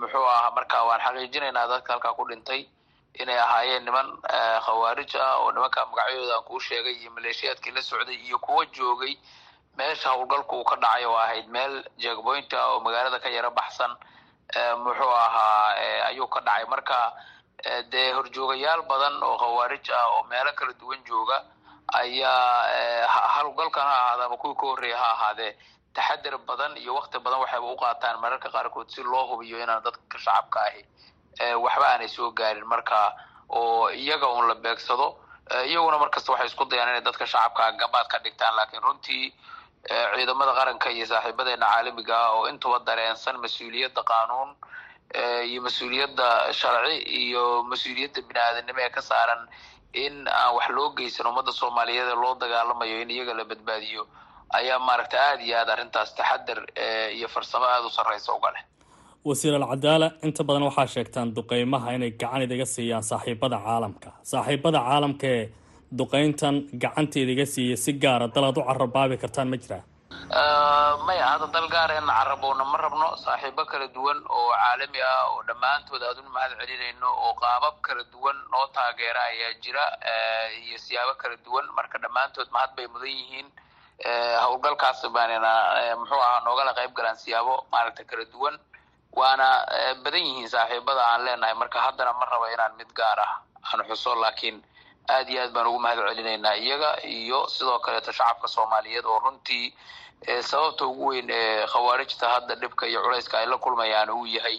Muxuu 0.00 0.26
ahaa 0.34 0.50
marka 0.56 0.84
waan 0.88 1.00
xaqiijinaynaa 1.06 1.66
dadka 1.68 1.92
halkaa 1.92 2.14
ku 2.18 2.24
dhintay 2.28 2.60
inay 3.22 3.38
ahaayeen 3.38 3.84
niman 3.84 4.08
khawaarij 4.66 5.14
ah 5.16 5.38
oo 5.42 5.52
nimanka 5.52 5.86
magacyadooda 5.86 6.34
aan 6.36 6.44
kuu 6.48 6.60
sheegay 6.60 6.94
iyo 7.00 7.10
maleeshiyaadkii 7.10 7.72
la 7.76 7.82
socday 7.82 8.14
iyo 8.26 8.38
kuwa 8.38 8.66
joogay 8.66 9.14
meesha 9.76 10.08
howlgalku 10.10 10.56
uu 10.60 10.64
ka 10.64 10.76
dhacay 10.76 11.04
oo 11.06 11.16
ahayd 11.16 11.46
meel 11.48 11.74
jeegboint 11.98 12.52
ah 12.54 12.66
oo 12.72 12.80
magaalada 12.80 13.18
ka 13.20 13.28
yaro 13.28 13.50
baxsan. 13.50 13.92
Muxuu 14.84 15.10
ahaa 15.10 15.74
ayuu 16.10 16.26
ka 16.28 16.40
dhacay. 16.40 16.64
Marka 16.70 17.12
dee 17.90 18.12
horjoogayaal 18.12 18.82
badan 18.82 19.22
oo 19.22 19.36
khawaarij 19.38 19.90
ah 19.90 20.06
oo 20.14 20.22
meelo 20.30 20.52
kala 20.52 20.72
duwan 20.72 21.00
jooga 21.08 21.42
ayaa 21.92 23.26
howlgalkan 23.34 23.82
ha 23.86 23.94
ahaada 24.02 24.24
ama 24.26 24.36
kuwii 24.36 24.54
ka 24.60 24.66
horreeya 24.66 24.98
ha 24.98 25.08
ahaadee. 25.12 25.56
Taxadar 25.94 26.38
badan 26.38 26.76
iyo 26.76 26.94
wakti 26.94 27.18
badan 27.18 27.40
waxayba 27.40 27.66
u 27.72 27.76
qaataan 27.76 28.20
mararka 28.20 28.48
qaarkood 28.50 28.88
si 28.90 29.02
loo 29.02 29.26
hubiyo 29.30 29.62
inaan 29.62 29.82
dadka 29.82 30.18
shacabka 30.18 30.60
ahi 30.60 30.82
waxba 31.64 31.86
aanay 31.92 32.08
soo 32.08 32.30
gaarin 32.38 32.64
marka 32.72 33.12
oo 33.48 33.90
iyaga 33.90 34.28
un 34.38 34.48
la 34.48 34.54
beegsado 34.54 35.06
iyaguna 35.70 35.98
markasta 35.98 36.32
waxay 36.32 36.46
isku 36.50 36.64
dayaan 36.64 36.88
inay 36.90 37.00
dadka 37.08 37.26
shacabka 37.26 37.72
gabaad 37.80 38.06
ka 38.12 38.18
dhigtaan. 38.24 38.54
Laakiin 38.56 38.82
runtii 38.82 39.24
ciidamada 40.16 40.52
qaranka 40.58 40.88
iyo 40.90 41.06
saaxiibadeena 41.06 41.66
caalamiga 41.72 42.16
ah 42.16 42.30
oo 42.36 42.48
intuba 42.48 42.78
dareensan 42.86 43.36
mas'uuliyadda 43.44 44.02
qaanuun 44.10 44.50
iyo 45.50 45.60
mas'uuliyadda 45.66 46.28
sharci 46.60 46.96
iyo 47.22 47.42
mas'uuliyadda 47.70 48.20
bini 48.28 48.40
aadanimo 48.46 48.80
ee 48.84 48.90
ka 48.96 49.02
saaran 49.10 49.42
in 50.04 50.14
aan 50.28 50.54
wax 50.56 50.68
loo 50.76 50.88
geysan 50.98 51.26
ummadda 51.30 51.52
soomaaliyeed 51.60 52.08
ee 52.08 52.14
loo 52.22 52.34
dagaalamayo 52.42 52.96
in 53.02 53.10
iyaga 53.10 53.34
la 53.38 53.44
badbaadiyo 53.50 54.02
ayaa 54.58 54.78
maaragta 54.88 55.16
aada 55.28 55.42
iyo 55.48 55.56
aad 55.60 55.68
arrintaas 55.74 56.10
taxadar 56.18 56.58
iyo 57.18 57.28
farsamo 57.28 57.66
aada 57.66 57.86
u 57.86 57.90
sarreysa 57.98 58.32
uga 58.38 58.50
leh 58.56 58.62
wasiir 59.28 59.54
alcadaala 59.58 60.08
inta 60.26 60.42
badan 60.48 60.64
waxaa 60.68 60.86
sheegtaan 60.94 61.28
duqeymaha 61.36 61.88
inay 61.96 62.10
gacan 62.20 62.42
idiga 62.46 62.66
siiyaan 62.74 63.02
saaxiibada 63.10 63.58
caalamka. 63.66 64.10
Saaxiibada 64.30 64.78
caalamka 64.88 65.26
ee 65.36 65.44
duqeyntan 65.98 66.54
gacanta 66.82 67.16
idiga 67.24 67.46
siiya 67.54 67.76
si 67.84 67.92
gaara 68.02 68.26
dal 68.34 68.44
aad 68.48 68.58
u 68.60 68.62
carabaabi 68.68 69.16
kartaan 69.22 69.48
ma 69.52 69.56
jiraa 69.62 69.82
maya 71.06 71.24
hadda 71.32 71.46
dal 71.54 71.68
gaara 71.74 71.94
in 72.00 72.06
carabowna 72.18 72.64
ma 72.72 72.76
rabno 72.84 73.08
saaxiibo 73.24 73.62
kala 73.70 73.86
duwan 73.96 74.18
oo 74.38 74.50
caalami 74.60 75.00
ah 75.10 75.22
oo 75.32 75.40
dhammaantood 75.48 76.02
aad 76.08 76.18
u 76.20 76.24
mahad 76.36 76.52
celinayno 76.60 77.08
oo 77.24 77.32
qaabab 77.42 77.76
kala 77.86 78.02
duwan 78.12 78.36
noo 78.52 78.66
taageera 78.76 79.20
ayaa 79.30 79.52
jira 79.64 79.84
iyo 80.66 80.78
siyaabo 80.84 81.14
kala 81.22 81.36
duwan. 81.46 81.64
Marka 81.76 81.96
dhammaantood 82.04 82.48
mahad 82.56 82.70
bay 82.76 82.86
mudan 82.92 83.08
yihiin. 83.18 83.48
Howlgalkaas 84.44 85.00
baanina 85.16 85.50
muxuu 86.00 86.20
ahaa 86.26 86.40
noogala 86.46 86.72
qayb 86.78 86.92
galaan 86.98 87.16
siyaabo 87.24 87.54
maaragta 87.72 88.02
kala 88.10 88.24
duwan 88.34 88.54
waana 89.18 89.48
badan 90.04 90.22
yihiin 90.28 90.48
saaxiibada 90.54 91.02
aan 91.10 91.24
leenahay. 91.24 91.54
Marka 91.54 91.78
haddana 91.86 92.12
ma 92.20 92.24
rabo 92.32 92.46
inaan 92.54 92.72
mid 92.78 92.90
gaar 92.98 93.18
ah 93.26 93.32
aan 93.72 93.80
xuso 93.88 94.14
laakiin 94.22 94.62
aad 95.14 95.28
iyo 95.28 95.42
aad 95.42 95.52
baan 95.54 95.66
ugu 95.66 95.78
mahad 95.84 95.98
celinaynaa 96.08 96.54
iyaga 96.64 96.90
iyo 97.06 97.46
sidoo 97.48 97.78
kaleeto 97.78 98.12
shacabka 98.12 98.48
soomaaliyeed 98.48 99.04
oo 99.04 99.18
runtii 99.24 99.66
sababta 100.50 100.86
ugu 100.86 101.06
weyn 101.06 101.30
ee 101.30 101.66
khawaarijta 101.72 102.28
hadda 102.34 102.54
dhibka 102.62 102.86
iyo 102.86 103.00
culayska 103.02 103.38
ay 103.38 103.46
la 103.46 103.58
kulmayaan 103.58 104.10
uu 104.10 104.26
yahay 104.26 104.56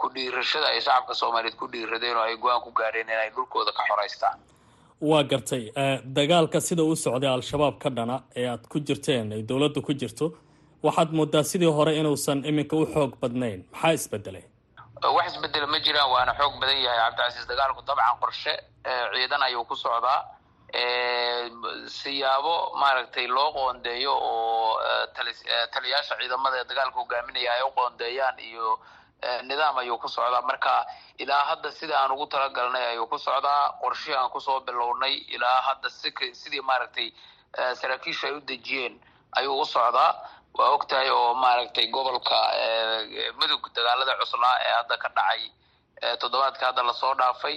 ku 0.00 0.08
dhiirashada 0.14 0.66
ay 0.72 0.80
shacabka 0.80 1.14
soomaaliyeed 1.14 1.56
ku 1.60 1.66
dhiiradeen 1.72 2.16
oo 2.16 2.22
ay 2.28 2.36
go'aan 2.36 2.60
ku 2.66 2.70
gaadheen 2.72 3.08
inay 3.08 3.30
dhulkooda 3.30 3.72
ka 3.72 3.82
xoreystaan 3.88 4.38
waa 5.10 5.22
gartay. 5.22 5.64
Dagaalka 6.16 6.60
sida 6.60 6.82
u 6.82 6.96
socday 6.96 7.30
al-shabaab 7.30 7.78
ka 7.82 7.90
dhana 7.90 8.16
ee 8.36 8.46
aad 8.48 8.66
ku 8.72 8.78
jirteen 8.80 9.32
ay 9.32 9.42
dowladda 9.42 9.80
ku 9.82 9.92
jirto 9.94 10.26
waxaad 10.82 11.10
moodaa 11.18 11.42
sidii 11.42 11.72
hore 11.78 11.92
inuusan 12.00 12.44
iminka 12.44 12.76
u 12.76 12.86
xoog 12.94 13.12
badnayn. 13.20 13.60
Maxaa 13.72 13.92
isbedelay? 13.98 14.44
Wax 15.16 15.26
isbedela 15.34 15.66
ma 15.66 15.78
jiraan 15.84 16.10
waana 16.14 16.32
xoog 16.38 16.54
badan 16.60 16.78
yahay. 16.84 16.98
Cabdicasiis 17.04 17.46
dagaalku 17.50 17.82
dabcan 17.88 18.16
qorshe 18.22 18.54
ciidan 19.14 19.42
ayuu 19.42 19.64
ku 19.64 19.76
socdaa. 19.76 20.20
Siyaabo 21.98 22.54
maaragtay 22.80 23.26
loo 23.26 23.52
qoondeeyo 23.52 24.12
oo 24.14 24.80
taliyaasha 25.74 26.14
ciidamada 26.20 26.64
dagaalka 26.70 26.98
hogaaminaya 27.00 27.52
ay 27.56 27.62
u 27.62 27.70
qoondeeyaan 27.76 28.38
iyo 28.38 28.78
nidaam 29.48 29.76
ayuu 29.78 29.98
ku 29.98 30.08
socdaa. 30.08 30.42
Marka 30.42 30.86
ilaa 31.18 31.44
hadda 31.50 31.70
sida 31.72 31.94
aan 32.00 32.10
ugu 32.12 32.26
talagalnay 32.26 32.84
ayuu 32.92 33.06
ku 33.06 33.18
socdaa. 33.18 33.72
Qorshihii 33.82 34.16
aan 34.16 34.30
ku 34.30 34.40
soo 34.40 34.60
bilownay 34.60 35.14
ilaa 35.34 35.60
hadda 35.68 35.90
si 35.90 36.08
sidii 36.32 36.60
maaragtay 36.60 37.12
saraakiisha 37.80 38.26
ay 38.28 38.34
u 38.34 38.40
dejiyeen 38.40 39.00
ayuu 39.38 39.60
u 39.60 39.64
socdaa 39.64 40.10
waa 40.58 40.68
og 40.74 40.86
tahay 40.88 41.10
oo 41.10 41.34
maaragtay 41.34 41.86
gobolka 41.94 42.36
mudug 43.40 43.62
dagaalada 43.76 44.14
cuslaa 44.20 44.56
ee 44.66 44.72
hadda 44.78 44.96
ka 45.02 45.08
dhacay 45.16 45.42
toddobaadka 46.20 46.64
hadda 46.68 46.82
la 46.88 46.92
soo 46.92 47.14
dhaafay 47.20 47.56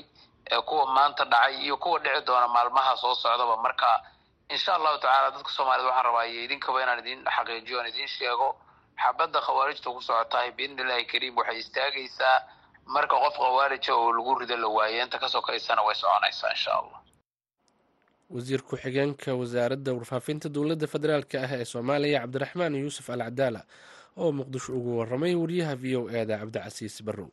kuwa 0.68 0.86
maanta 0.96 1.24
dhacay 1.26 1.54
iyo 1.66 1.78
kuwa 1.78 2.00
dhici 2.00 2.22
doona 2.28 2.48
maalmaha 2.48 2.96
soo 3.02 3.16
socdaba 3.16 3.56
marka 3.66 3.90
insha 4.54 4.76
allahu 4.76 4.98
tacala 5.04 5.32
dadka 5.32 5.52
soomaaliyed 5.58 5.88
waxaan 5.90 6.06
rabaa 6.08 6.26
iyo 6.32 6.42
idinkaba 6.46 6.78
inaan 6.84 7.00
idin 7.04 7.20
xaqiijiyo 7.36 7.80
aan 7.80 7.88
idin 7.92 8.08
sheego. 8.08 8.48
Xabadda 9.04 9.40
khawaarijta 9.46 9.90
ku 9.92 10.02
socotahay 10.02 10.52
biidni 10.58 10.82
illahi 10.82 11.06
kariim 11.12 11.36
waxay 11.38 11.58
istaagaysaa. 11.64 12.38
Marka 12.86 13.16
qof 13.24 13.36
khawaarija 13.38 13.92
oo 13.96 14.12
lagu 14.18 14.36
rido 14.40 14.56
la 14.58 14.68
waayo 14.68 15.04
inta 15.04 15.18
ka 15.20 15.28
sokaysana 15.30 15.82
way 15.88 15.96
soconaysaa 15.96 16.50
insha 16.56 16.72
allah 16.80 17.00
wasiir 18.30 18.62
ku-xigeenka 18.70 19.36
wasaaradda 19.42 19.94
warfaafinta 19.98 20.50
dowladda 20.56 20.88
federaalka 20.94 21.38
ah 21.46 21.52
ee 21.60 21.66
soomaaliya 21.74 22.20
cabdiraxmaan 22.24 22.76
yuusuf 22.84 23.10
al 23.16 23.20
cadaala 23.28 23.62
oo 24.18 24.32
muqdisho 24.40 24.72
ugu 24.78 24.92
waramay 25.00 25.34
wariyaha 25.36 25.76
v 25.76 25.96
o 26.00 26.10
e 26.10 26.26
da 26.30 26.38
cabdicasiis 26.42 26.96
barrow 27.08 27.30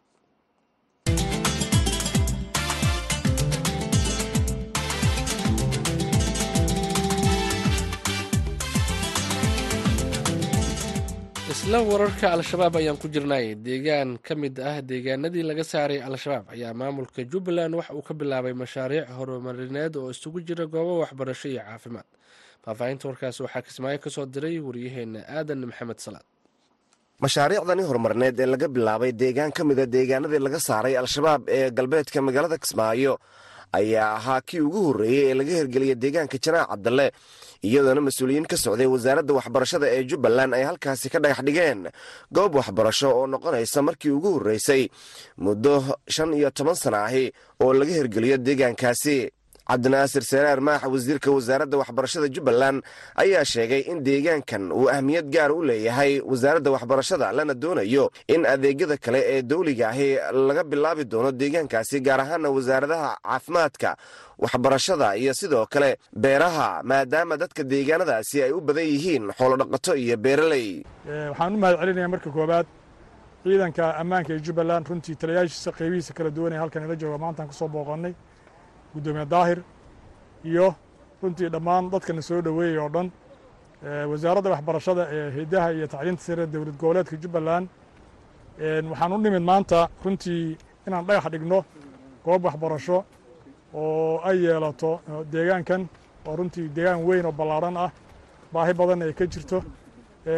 isla 11.63 11.79
wararka 11.91 12.27
al-shabaab 12.37 12.77
ayaan 12.81 12.97
ku 13.03 13.09
jirnay. 13.09 13.55
Deegaan 13.67 14.19
ka 14.27 14.35
mid 14.35 14.59
ah 14.59 14.81
deegaanadii 14.91 15.45
laga 15.51 15.65
saaray 15.73 16.01
al-shabaab 16.09 16.47
ayaa 16.55 16.73
maamulka 16.81 17.21
jubbaland 17.33 17.75
waxa 17.79 17.95
uu 17.99 18.03
ka 18.09 18.15
bilaabay 18.21 18.53
mashaariic 18.63 19.07
horumarineed 19.19 19.95
oo 19.97 20.11
isugu 20.15 20.39
jira 20.47 20.67
goobo 20.67 20.93
waxbarasho 21.03 21.49
iyo 21.53 21.63
caafimaad. 21.69 22.09
Faahfaahinta 22.65 23.05
warkaas 23.09 23.39
waxaa 23.45 23.63
kismaayo 23.67 23.99
ka 24.05 24.11
soo 24.15 24.27
diray 24.27 24.59
waryaheena 24.67 25.21
aadan 25.37 25.61
maxamed 25.71 25.99
salaad. 26.05 26.27
Mashaariicdani 27.23 27.83
horumarneed 27.89 28.37
ee 28.43 28.47
laga 28.55 28.67
bilaabay 28.77 29.13
deegaan 29.23 29.53
ka 29.57 29.63
mida 29.69 29.87
deegaanadii 29.87 30.43
laga 30.47 30.59
saaray 30.69 30.95
al-shabaab 31.03 31.43
ee 31.57 31.71
galbeedka 31.71 32.19
magaalada 32.27 32.59
kismaayo 32.65 33.15
ayaa 33.73 34.09
ahaa 34.19 34.41
kii 34.49 34.61
ugu 34.61 34.81
horreeyey 34.87 35.25
ee 35.31 35.35
laga 35.39 35.53
hirgeliyay 35.59 35.95
deegaanka 36.03 36.39
janaac 36.45 36.69
cabdalle 36.73 37.07
iyadoona 37.69 38.01
mas'uuliyiin 38.07 38.47
ka 38.53 38.57
socday 38.65 38.87
wasaaradda 38.95 39.33
waxbarashada 39.39 39.87
ee 39.97 40.03
jubbaland 40.11 40.55
ay 40.59 40.65
halkaasi 40.69 41.07
ka 41.13 41.19
dhagax 41.25 41.41
dhigeen. 41.47 41.81
Goob 42.37 42.55
waxbarasho 42.61 43.09
oo 43.19 43.27
noqonaysa 43.27 43.83
markii 43.89 44.11
ugu 44.11 44.31
horreysay 44.37 44.83
muddo 45.45 45.75
shan 46.15 46.35
iyo 46.39 46.51
toban 46.51 46.75
sana 46.75 47.05
ahi 47.09 47.25
oo 47.63 47.73
laga 47.79 47.93
hirgeliyo 47.99 48.37
deegaankaasi 48.47 49.17
cabdinaasir 49.71 50.23
saraar 50.31 50.61
maax 50.69 50.83
wasiirka 50.95 51.29
wasaaradda 51.37 51.77
waxbarashada 51.83 52.29
jubbaland 52.37 52.79
ayaa 53.23 53.45
sheegay 53.53 53.81
in 53.93 53.99
deegaankan 54.09 54.63
uu 54.81 54.89
ahmiyad 54.97 55.27
gaar 55.37 55.51
u 55.53 55.61
leeyahay 55.71 56.13
wasaaradda 56.33 56.71
waxbarashada 56.77 57.27
lana 57.39 57.55
doonayo 57.63 58.05
in 58.35 58.43
adeegyada 58.55 58.97
kale 59.05 59.21
ee 59.35 59.43
dawliga 59.51 59.87
ahi 59.93 60.09
laga 60.49 60.65
bilaabi 60.73 61.05
doono 61.13 61.31
deegaankaasi 61.41 61.97
gaar 62.07 62.21
ahaana 62.25 62.49
wasaaradaha 62.57 63.11
caafimaadka 63.27 63.91
waxbarashada 64.45 65.09
iyo 65.23 65.33
sidoo 65.41 65.67
kale 65.75 65.91
beeraha 66.23 66.69
maadaama 66.91 67.37
dadka 67.43 67.63
deegaanadaasi 67.73 68.37
ay 68.47 68.53
u 68.53 68.61
badan 68.61 68.85
yihiin 68.93 69.25
xoolodhaqato 69.39 69.93
iyo 70.05 70.17
beeraley. 70.25 70.69
Waxaan 71.31 71.55
u 71.55 71.59
mahad 71.63 71.77
celinaya 71.81 72.09
marka 72.15 72.31
koowaad 72.37 72.67
ciidanka 73.45 73.85
ammaanka 74.03 74.31
ee 74.37 74.41
jubbaland 74.47 74.85
runtii 74.91 75.17
taliyaashiisa 75.23 75.71
qaybihiisa 75.79 76.13
kala 76.17 76.31
duwan 76.37 76.53
ee 76.53 76.61
halkan 76.63 76.85
ila 76.87 76.97
jooga 77.03 77.19
maantaan 77.25 77.49
ku 77.51 77.55
soo 77.61 77.69
guddoomiye 78.95 79.27
daahir 79.35 79.59
iyo 80.45 80.75
runtii 81.23 81.49
dhammaan 81.55 81.91
dadkana 81.93 82.23
soo 82.23 82.41
dhoweeyey 82.43 82.79
oo 82.79 82.89
dhan 82.95 83.09
wasaaradda 84.11 84.51
waxbarashada 84.55 85.03
ee 85.17 85.31
hidaha 85.37 85.69
iyo 85.73 85.87
tacliinta 85.93 86.23
sare 86.23 86.47
dowlad 86.47 86.77
goboleedka 86.81 87.17
jubbaland. 87.23 87.67
Waxaan 88.91 89.13
u 89.13 89.19
nimid 89.19 89.43
maanta 89.51 89.89
runtii 90.05 90.57
inaan 90.87 91.05
dhagax 91.07 91.25
dhigno 91.33 91.59
goob 92.25 92.45
waxbarasho 92.45 93.05
oo 93.75 94.21
ay 94.29 94.37
yeelato 94.45 95.01
deegaankan 95.33 95.83
oo 96.27 96.37
runtii 96.37 96.69
deegaan 96.77 97.01
weyn 97.07 97.27
oo 97.27 97.33
ballaadhan 97.33 97.77
ah 97.77 97.91
baahi 98.53 98.73
badanna 98.75 99.05
ay 99.05 99.13
ka 99.13 99.25
jirto. 99.27 99.59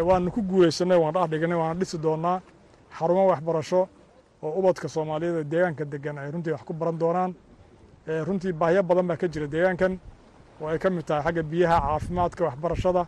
Waanu 0.09 0.31
ku 0.31 0.41
guulaysanay 0.43 0.99
waan 0.99 1.13
dhagax 1.15 1.31
dhignay 1.31 1.59
waana 1.59 1.75
dhisi 1.81 1.99
doonnaa 1.99 2.41
xarumo 2.99 3.27
waxbarasho 3.33 3.81
oo 4.43 4.51
ubadka 4.59 4.89
soomaaliyeed 4.89 5.37
ee 5.37 5.45
deegaanka 5.53 5.85
degan 5.85 6.19
ay 6.19 6.31
runtii 6.31 6.53
wax 6.53 6.63
ku 6.65 6.73
baran 6.73 6.99
doonaan 7.03 7.35
runtii 8.07 8.53
baahiyo 8.53 8.83
badan 8.83 9.07
baa 9.09 9.17
ka 9.17 9.27
jira 9.29 9.47
deegaankan. 9.47 9.99
Oo 10.61 10.69
ay 10.69 10.79
ka 10.79 10.91
mid 10.91 11.05
tahay 11.07 11.23
xagga 11.25 11.43
biyaha 11.43 11.79
caafimaadka 11.81 12.45
waxbarashada 12.45 13.07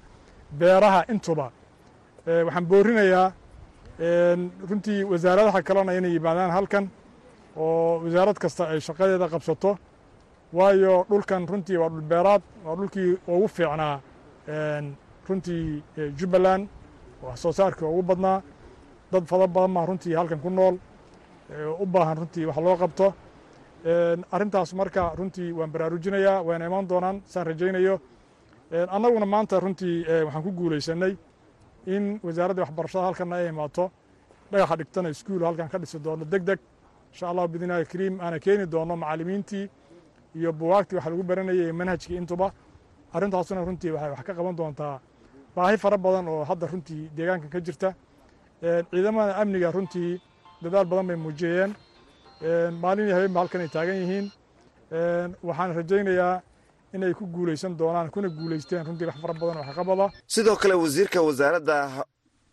beeraha 0.59 1.01
intuba. 1.13 1.47
Waxaan 2.27 2.67
boorinayaa 2.71 3.33
runtii 4.71 5.05
wasaaradaha 5.11 5.63
kalena 5.63 5.93
inay 5.99 6.13
yimaadaan 6.17 6.51
halkan 6.51 6.85
oo 7.57 8.01
wasaarad 8.05 8.39
kasta 8.39 8.63
ay 8.73 8.81
shaqadeeda 8.81 9.29
qabsato. 9.29 9.79
Waayo 10.53 11.05
dhulkan 11.11 11.43
runtii 11.49 11.77
waa 11.77 11.89
dhulbeeraad 11.95 12.43
waa 12.65 12.75
dhulkii 12.79 13.11
ugu 13.29 13.49
fiicnaa 13.49 14.01
runtii 15.29 15.83
jubbaland. 16.19 16.69
Wax 17.23 17.37
soo 17.43 17.53
saarkii 17.53 17.85
ugu 17.87 18.03
badnaa. 18.03 18.43
Dad 19.13 19.25
fada 19.31 19.47
badan 19.47 19.75
baa 19.75 19.87
runtii 19.87 20.15
halkan 20.19 20.41
ku 20.41 20.51
nool. 20.51 20.77
U 21.83 21.87
baahan 21.87 22.17
runtii 22.21 22.47
wax 22.49 22.57
loo 22.67 22.77
qabto 22.77 23.07
arrintaas 23.85 24.73
marka 24.75 25.13
runtii 25.19 25.53
waan 25.53 25.71
baraarujinayaa 25.73 26.43
waana 26.43 26.67
imaan 26.67 26.89
doonaan 26.89 27.23
saan 27.27 27.47
rajaynayo. 27.47 28.01
Annaguna 28.91 29.27
maanta 29.27 29.61
runtii 29.61 30.05
waxaan 30.25 30.43
ku 30.43 30.53
guulaysanay 30.53 31.17
in 31.87 32.21
wasaaradda 32.23 32.63
waxbarashada 32.63 33.05
halkanna 33.07 33.37
ay 33.37 33.49
imaato 33.49 33.91
dhagaxa 34.51 34.77
dhigtana 34.77 35.09
iskuul 35.09 35.45
halkan 35.45 35.69
ka 35.69 35.79
dhisi 35.79 35.99
doono 35.99 36.25
deg 36.25 36.43
deg 36.45 36.59
insha 37.13 37.29
allahu 37.31 37.49
bidnillahi 37.49 37.85
kariim 37.87 38.21
aana 38.21 38.39
keeni 38.39 38.67
doono 38.67 38.97
macallimiintii 38.97 39.69
iyo 40.37 40.53
buwaagtii 40.53 40.97
wax 40.97 41.07
lagu 41.07 41.23
baranayay 41.23 41.73
manhajkii 41.73 42.17
intuba 42.17 42.53
arrintaasuna 43.15 43.65
runtii 43.65 43.91
waxay 43.95 44.11
wax 44.11 44.23
ka 44.27 44.35
qaban 44.35 44.57
doontaa 44.57 45.01
baahi 45.57 45.77
fara 45.79 45.97
badan 45.99 46.29
oo 46.29 46.45
hadda 46.45 46.67
runtii 46.67 47.11
deegaankan 47.17 47.51
ka 47.51 47.61
jirta. 47.61 47.95
Ciidamada 48.91 49.37
amniga 49.41 49.71
runtii 49.71 50.21
dadaal 50.63 50.85
badan 50.91 51.07
bay 51.07 51.17
muujiyeen 51.17 51.71
maalin 52.83 53.07
iyo 53.07 53.15
habeenba 53.17 53.41
halkan 53.41 53.61
ay 53.61 53.69
taagan 53.77 53.97
yihiin. 54.03 54.27
Waxaan 55.49 55.71
rajaynayaa 55.79 56.43
inay 56.95 57.13
ku 57.19 57.25
guulaysan 57.27 57.73
doonaan 57.79 58.11
kuna 58.15 58.29
guulaysteen 58.29 58.85
runtii 58.87 59.07
wax 59.11 59.17
fara 59.23 59.35
badan 59.41 59.57
oo 59.57 59.65
waxqabada 59.67 60.07
sidoo 60.35 60.57
kale 60.63 60.75
wasiirka 60.85 61.19
wasaaradda 61.29 61.77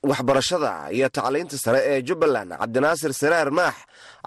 waxbarashada 0.03 0.91
iyo 0.91 1.07
tacliinta 1.09 1.57
sare 1.57 1.79
ee 1.91 2.01
jubbaland 2.07 2.51
cabdinaasir 2.61 3.13
saraar 3.13 3.49
maax 3.51 3.75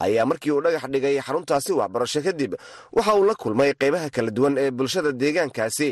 ayaa 0.04 0.24
markii 0.30 0.50
uu 0.52 0.60
dhagax 0.64 0.84
dhigay 0.92 1.16
xaruntaasi 1.26 1.72
waxbarasho 1.80 2.20
kadib 2.26 2.52
waxa 2.96 3.14
uu 3.18 3.24
la 3.28 3.34
kulmay 3.34 3.70
qaybaha 3.82 4.08
kala 4.16 4.30
duwan 4.36 4.54
ee 4.58 4.70
bulshada 4.70 5.12
deegaankaasi 5.12 5.88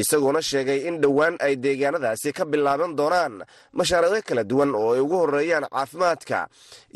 isagoona 0.00 0.40
sheegay 0.50 0.80
in 0.88 0.96
dhowaan 1.02 1.34
ay 1.46 1.54
deegaanadaasi 1.64 2.32
ka 2.38 2.44
bilaaban 2.52 2.96
doonaan 2.98 3.34
mashaariicyo 3.78 4.22
kala 4.28 4.44
duwan 4.50 4.70
oo 4.74 4.94
ay 4.96 5.00
ugu 5.00 5.16
horeeyaan 5.22 5.66
caafimaadka 5.74 6.48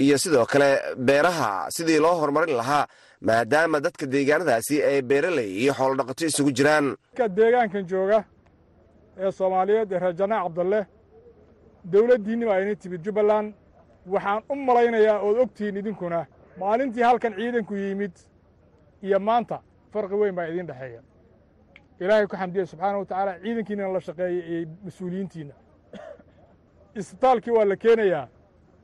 iyo 0.04 0.16
sidoo 0.18 0.46
kale 0.52 0.68
beeraha 0.96 1.50
sidii 1.76 1.98
loo 2.04 2.14
horumarin 2.20 2.56
lahaa 2.56 2.86
maadaama 3.28 3.80
dadka 3.84 4.06
deegaanadaasi 4.14 4.82
ay 4.82 5.02
beeraley 5.02 5.48
iyo 5.62 5.72
xoolodhaqato 5.78 6.24
isugu 6.26 6.50
jiraan. 6.58 6.86
Deegaankan 7.38 7.84
jooga 7.92 8.24
ee 9.20 9.30
soomaaliyeed 9.38 9.92
ee 9.92 9.98
reer 9.98 10.14
janaac 10.20 10.42
cabdalle 10.46 10.80
dowladdiinni 11.84 12.46
baa 12.46 12.58
ini 12.60 12.76
timid 12.76 13.02
jubbaland. 13.04 13.54
Waxaan 14.06 14.42
u 14.50 14.54
malaynayaa 14.56 15.18
ood 15.20 15.36
ogtihiin 15.38 15.76
idinkuna 15.76 16.26
maalintii 16.58 17.02
halkan 17.02 17.34
ciidanku 17.34 17.74
yimid 17.74 18.14
iyo 19.02 19.18
maanta 19.20 19.60
farqi 19.92 20.14
weyn 20.14 20.34
baa 20.34 20.46
idiin 20.46 20.66
dhexeeya. 20.66 21.00
Ilaahay 22.00 22.26
ku 22.26 22.36
xamdiya 22.36 22.66
subxaana 22.66 22.98
wa 22.98 23.04
tacaala 23.04 23.38
ciidankiinana 23.42 23.92
la 23.92 24.00
shaqeeyey 24.00 24.40
iyo 24.52 24.68
mas'uuliyiintiinna 24.84 25.54
isbitaalkii 26.94 27.50
waa 27.56 27.64
la 27.64 27.76
keenayaa 27.76 28.28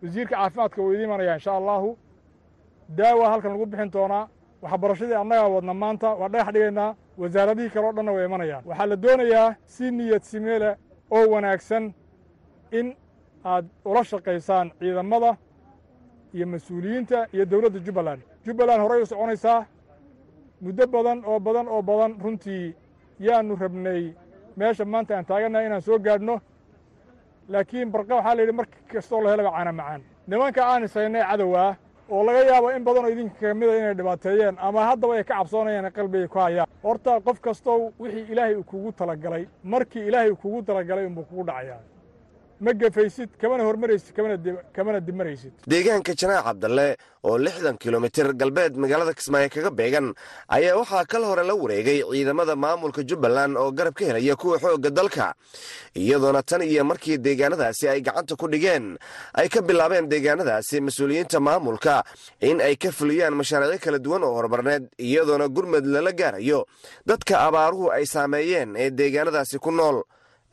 wasiirka 0.03 0.37
caafimaadka 0.37 0.83
wuu 0.83 0.93
idiin 0.93 1.05
imanayaa 1.09 1.35
insha 1.35 1.53
allaahu 1.57 1.99
daawa 2.89 3.31
halkan 3.31 3.53
lagu 3.53 3.67
bixin 3.67 3.91
doonaa 3.93 4.29
waxbarashadii 4.63 5.15
annagaa 5.15 5.49
wadna 5.49 5.75
maanta 5.75 6.09
waa 6.21 6.29
dhagax 6.29 6.53
dhigaynaa 6.55 6.95
wasaaradihii 7.19 7.71
kale 7.71 7.87
o 7.89 7.93
dhanna 7.93 8.13
way 8.13 8.25
imanayaan. 8.25 8.63
Waxaa 8.67 8.87
la 8.87 8.97
doonayaa 8.97 9.55
si 9.67 9.91
niyad 9.91 10.23
simeele 10.23 10.77
oo 11.11 11.27
wanaagsan 11.31 11.95
in 12.73 12.97
aad 13.45 13.65
ula 13.85 14.05
shaqaysaan 14.05 14.71
ciidamada 14.81 15.37
iyo 16.35 16.47
mas'uuliyiinta 16.47 17.27
iyo 17.35 17.45
dowladda 17.51 17.79
jubbaland. 17.87 18.23
Jubbaland 18.47 18.81
horey 18.83 19.03
u 19.03 19.07
soconaysaa 19.07 19.67
muddo 20.61 20.87
badan 20.87 21.23
oo 21.27 21.41
badan 21.41 21.69
oo 21.69 21.83
badan 21.83 22.13
runtii 22.23 22.75
yaannu 23.21 23.57
rabnay. 23.57 24.13
Meesha 24.57 24.85
maanta 24.85 25.17
aan 25.17 25.25
taagannahay 25.27 25.67
inaan 25.67 25.83
soo 25.83 25.99
gaadhno 25.99 26.41
laakiin 27.49 27.91
barqa 27.93 28.15
waxaa 28.17 28.35
la 28.37 28.43
yidhi 28.43 28.53
mar 28.53 28.67
kastoo 28.93 29.21
la 29.25 29.31
helaba 29.31 29.51
caana 29.51 29.73
macaan. 29.73 30.03
Nimanka 30.27 30.63
aan 30.67 30.85
isaynay 30.85 31.23
cadowaa 31.31 31.75
oo 32.11 32.23
laga 32.27 32.41
yaabo 32.51 32.69
in 32.77 32.85
badanoo 32.85 33.11
idinka 33.11 33.41
ka 33.41 33.55
mida 33.55 33.77
inay 33.77 33.95
dhibaateeyeen 33.99 34.57
ama 34.59 34.81
haddaba 34.89 35.15
ay 35.15 35.25
ka 35.25 35.35
cabsoonayaan 35.35 35.93
qalbigay 35.93 36.29
ku 36.29 36.39
hayaan. 36.39 36.69
Horta 36.83 37.21
qof 37.21 37.41
kastow 37.41 37.93
wixii 38.01 38.27
ilaahay 38.33 38.55
uu 38.57 38.65
kugu 38.65 38.93
talagalay 38.93 39.45
markii 39.65 40.07
ilaahay 40.09 40.31
uu 40.31 40.37
kugu 40.37 40.63
talagalay 40.63 41.07
unbuu 41.07 41.25
kugu 41.25 41.45
dhacayaa 41.47 41.81
ma 42.61 42.73
gefaysid 42.81 43.31
kamana 43.41 43.63
hormaraysid 43.69 44.13
kamana 44.77 45.01
dibmaraysid 45.07 45.53
deegaanka 45.73 46.13
janaac 46.21 46.45
cabdalle 46.49 46.97
oo 47.29 47.39
lixdan 47.39 47.77
kilomitir 47.79 48.33
galbeed 48.41 48.75
magaalada 48.83 49.15
kismaayo 49.19 49.49
kaga 49.55 49.71
beegan 49.71 50.07
ayaa 50.57 50.75
waxaa 50.81 51.05
kal 51.13 51.23
hore 51.31 51.43
la 51.47 51.55
wareegay 51.55 52.03
ciidamada 52.11 52.57
maamulka 52.57 53.03
jubbaland 53.09 53.55
oo 53.57 53.71
garab 53.71 53.95
ka 53.95 54.05
helaya 54.11 54.35
kuwa 54.37 54.59
xoogga 54.59 54.91
dalka. 54.91 55.35
Iyadoona 55.95 56.43
tan 56.43 56.63
iyo 56.63 56.85
markii 56.85 57.19
deegaanadaasi 57.19 57.89
ay 57.89 58.01
gacanta 58.03 58.35
ku 58.37 58.49
dhigeen 58.51 58.99
ay 59.35 59.49
ka 59.49 59.63
bilaabeen 59.63 60.09
deegaanadaasi 60.11 60.81
mas'uuliyiinta 60.81 61.39
maamulka 61.41 62.03
in 62.41 62.59
ay 62.61 62.75
ka 62.77 62.91
fuliyaan 62.91 63.35
mashaariicyo 63.39 63.79
kala 63.85 63.99
duwan 63.99 64.23
oo 64.27 64.35
horumarneed 64.35 64.85
iyadoona 64.99 65.47
gurmud 65.49 65.87
lala 65.87 66.11
gaarayo 66.13 66.67
dadka 67.07 67.39
abaaruhu 67.47 67.91
ay 67.95 68.07
saameeyeen 68.07 68.75
ee 68.77 68.91
deegaanadaasi 68.91 69.59
ku 69.59 69.71
nool. 69.71 70.03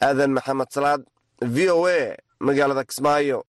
Aadan 0.02 0.32
maxamed 0.36 0.68
salaad 0.76 1.02
v 1.42 1.70
o 1.70 1.86
a 1.88 2.16
magaalada 2.40 2.84
kismaayo 2.84 3.44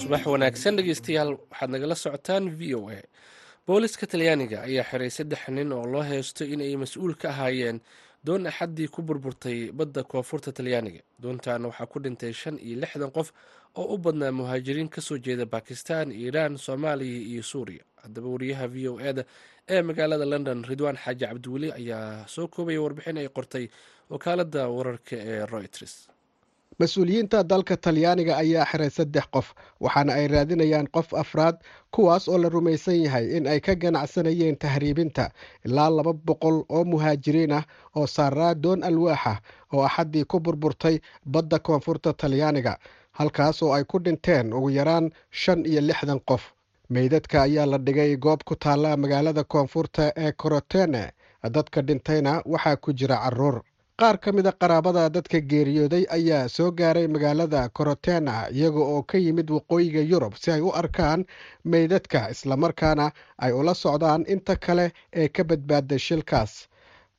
subax 0.00 0.22
wanaagsan 0.32 0.76
dhegeystayaal 0.78 1.30
waxaad 1.50 1.70
nagala 1.74 1.94
socotaan 2.04 2.44
v 2.58 2.74
o 2.78 2.90
a. 2.90 2.98
Booliska 3.66 4.06
talyaaniga 4.12 4.58
ayaa 4.68 4.84
xiray 4.90 5.10
saddex 5.16 5.42
nin 5.56 5.72
oo 5.72 5.86
loo 5.92 6.02
heysto 6.10 6.42
in 6.52 6.60
ay 6.66 6.74
mas'uul 6.82 7.14
ka 7.20 7.28
ahaayeen 7.32 7.78
doon 8.26 8.46
axaddii 8.50 8.88
ku 8.94 9.02
burburtay 9.02 9.72
badda 9.78 10.02
koonfurta 10.10 10.52
talyaaniga. 10.52 11.00
Doontaana 11.22 11.68
waxaa 11.68 11.86
ku 11.92 11.98
dhintay 12.04 12.32
shan 12.32 12.56
iyo 12.58 12.76
lixdan 12.82 13.10
qof 13.16 13.28
oo 13.80 13.94
u 13.94 13.98
badnaa 13.98 14.32
muhaajiriin 14.32 14.88
ka 14.88 15.00
soo 15.00 15.18
jeeda 15.18 15.46
bakistan 15.46 16.12
iiraan 16.12 16.58
soomaaliya 16.58 17.20
iyo 17.32 17.42
suuriya 17.42 17.84
haddaba 18.02 18.28
wariyaha 18.34 18.66
v 18.74 18.88
o 18.88 19.00
eda 19.10 19.24
ee 19.74 19.82
magaalada 19.88 20.24
london 20.32 20.58
ridwaan 20.70 20.96
xaaji 21.04 21.24
cabdiweli 21.26 21.68
ayaa 21.80 22.26
soo 22.34 22.46
koobaya 22.54 22.80
warbixin 22.84 23.18
ay 23.22 23.28
qortay 23.38 23.64
wakaalada 24.10 24.62
wararka 24.76 25.16
ee 25.32 25.46
royters 25.54 25.94
mas'uuliyiinta 26.80 27.38
dalka 27.50 27.76
talyaaniga 27.76 28.34
ayaa 28.42 28.64
xiray 28.70 28.90
saddex 28.98 29.24
qof 29.34 29.46
waxaana 29.84 30.12
ay 30.18 30.26
raadinayaan 30.34 30.88
qof 30.96 31.08
afraad 31.22 31.56
kuwaas 31.94 32.24
oo 32.32 32.38
la 32.42 32.48
rumaysan 32.48 32.98
yahay 33.04 33.26
in 33.36 33.46
ay 33.52 33.60
ka 33.60 33.74
ganacsanayeen 33.74 34.56
tahriibinta. 34.64 35.24
Ilaa 35.66 35.90
laba 35.90 36.12
boqol 36.12 36.58
oo 36.76 36.84
muhaajiriin 36.92 37.52
ah 37.58 37.64
oo 37.96 38.06
saaraa 38.16 38.54
doon 38.54 38.82
alwaaxa 38.88 39.34
oo 39.72 39.82
axaddii 39.88 40.24
ku 40.24 40.40
burburtay 40.40 41.00
badda 41.24 41.58
koonfurta 41.58 42.12
talyaaniga 42.12 42.78
halkaas 43.18 43.62
oo 43.62 43.72
ay 43.72 43.84
ku 43.84 43.98
dhinteen 43.98 44.52
ugu 44.52 44.70
yaraan 44.70 45.10
shan 45.30 45.64
iyo 45.66 45.80
lixdan 45.80 46.20
qof 46.30 46.42
meydadka 46.90 47.42
ayaa 47.42 47.66
la 47.66 47.78
dhigay 47.78 48.16
goob 48.16 48.40
ku 48.44 48.54
taalla 48.56 48.96
magaalada 48.96 49.44
koonfurta 49.44 50.12
ee 50.16 50.32
korotene. 50.32 51.10
Dadka 51.50 51.82
dhintayna 51.82 52.42
waxaa 52.46 52.76
ku 52.76 52.92
jira 52.92 53.16
carruur. 53.16 53.62
Qaar 53.98 54.18
ka 54.20 54.32
mida 54.32 54.52
qaraabada 54.52 55.08
dadka 55.10 55.40
geeriyooday 55.40 56.04
ayaa 56.10 56.48
soo 56.48 56.70
gaaray 56.70 57.06
magaalada 57.08 57.68
korotena 57.68 58.48
iyaga 58.52 58.78
oo 58.80 59.02
ka 59.02 59.18
yimid 59.18 59.50
waqooyiga 59.50 60.00
yurub 60.00 60.34
si 60.36 60.50
ay 60.50 60.60
u 60.60 60.70
arkaan 60.74 61.24
meydadka 61.64 62.28
islamarkaana 62.30 63.10
ay 63.38 63.52
ula 63.52 63.74
socdaan 63.74 64.24
inta 64.28 64.56
kale 64.56 64.92
ee 65.12 65.28
ka 65.28 65.44
badbaaday 65.44 65.98
shilkaas. 65.98 66.68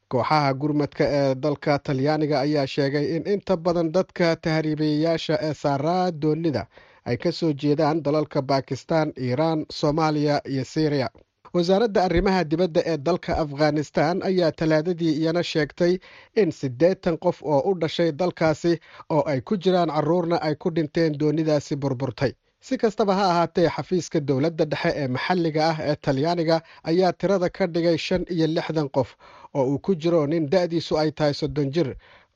Kooxaha 0.10 0.54
gurmadka 0.54 1.04
ee 1.04 1.36
dalka 1.36 1.80
talyaaniga 1.80 2.40
ayaa 2.40 2.68
sheegay 2.68 3.16
in 3.16 3.24
inta 3.28 3.58
badan 3.58 3.92
dadka 3.92 4.36
tahriibayayaasha 4.36 5.36
ee 5.42 5.54
saaraa 5.54 6.12
doonida 6.12 6.68
ay 7.10 7.18
ka 7.24 7.32
soo 7.40 7.52
jeedaan 7.62 8.04
dalalka 8.06 8.42
bakistan 8.52 9.08
iiraan 9.26 9.66
soomaaliya 9.80 10.36
iyo 10.54 10.64
syriya 10.74 11.10
wasaaradda 11.56 12.04
arrimaha 12.08 12.44
dibadda 12.52 12.82
ee 12.92 12.98
dalka 13.08 13.32
afghanistan 13.44 14.16
ayaa 14.30 14.52
talaadadii 14.60 15.14
iyana 15.22 15.44
sheegtay 15.52 15.94
in 16.42 16.52
siddeetan 16.60 17.18
qof 17.26 17.38
oo 17.54 17.60
u 17.72 17.74
dhashay 17.82 18.12
dalkaasi 18.12 18.74
oo 19.16 19.24
ay 19.32 19.40
ku 19.42 19.58
jiraan 19.64 19.90
carruurna 19.96 20.38
ay 20.48 20.56
ku 20.56 20.70
dhinteen 20.76 21.18
doonidaasi 21.22 21.76
burburtay. 21.76 22.34
Si 22.68 22.78
kastaba 22.78 23.14
ha 23.16 23.26
ahaatee 23.32 23.70
xafiiska 23.76 24.20
dowladda 24.30 24.66
dhexe 24.72 24.92
ee 25.02 25.08
maxalliga 25.16 25.64
ah 25.72 25.78
ee 25.90 25.96
talyaaniga 26.06 26.58
ayaa 26.92 27.14
tirada 27.20 27.50
ka 27.58 27.68
dhigay 27.74 27.98
shan 27.98 28.24
iyo 28.36 28.48
lixdan 28.48 28.90
qof 28.98 29.10
oo 29.58 29.66
uu 29.72 29.80
ku 29.86 29.96
jiro 30.02 30.22
nin 30.28 30.50
da-diisu 30.54 30.94
ay 31.02 31.12
tahay 31.18 31.34
soddon 31.34 31.70
jir 31.76 31.90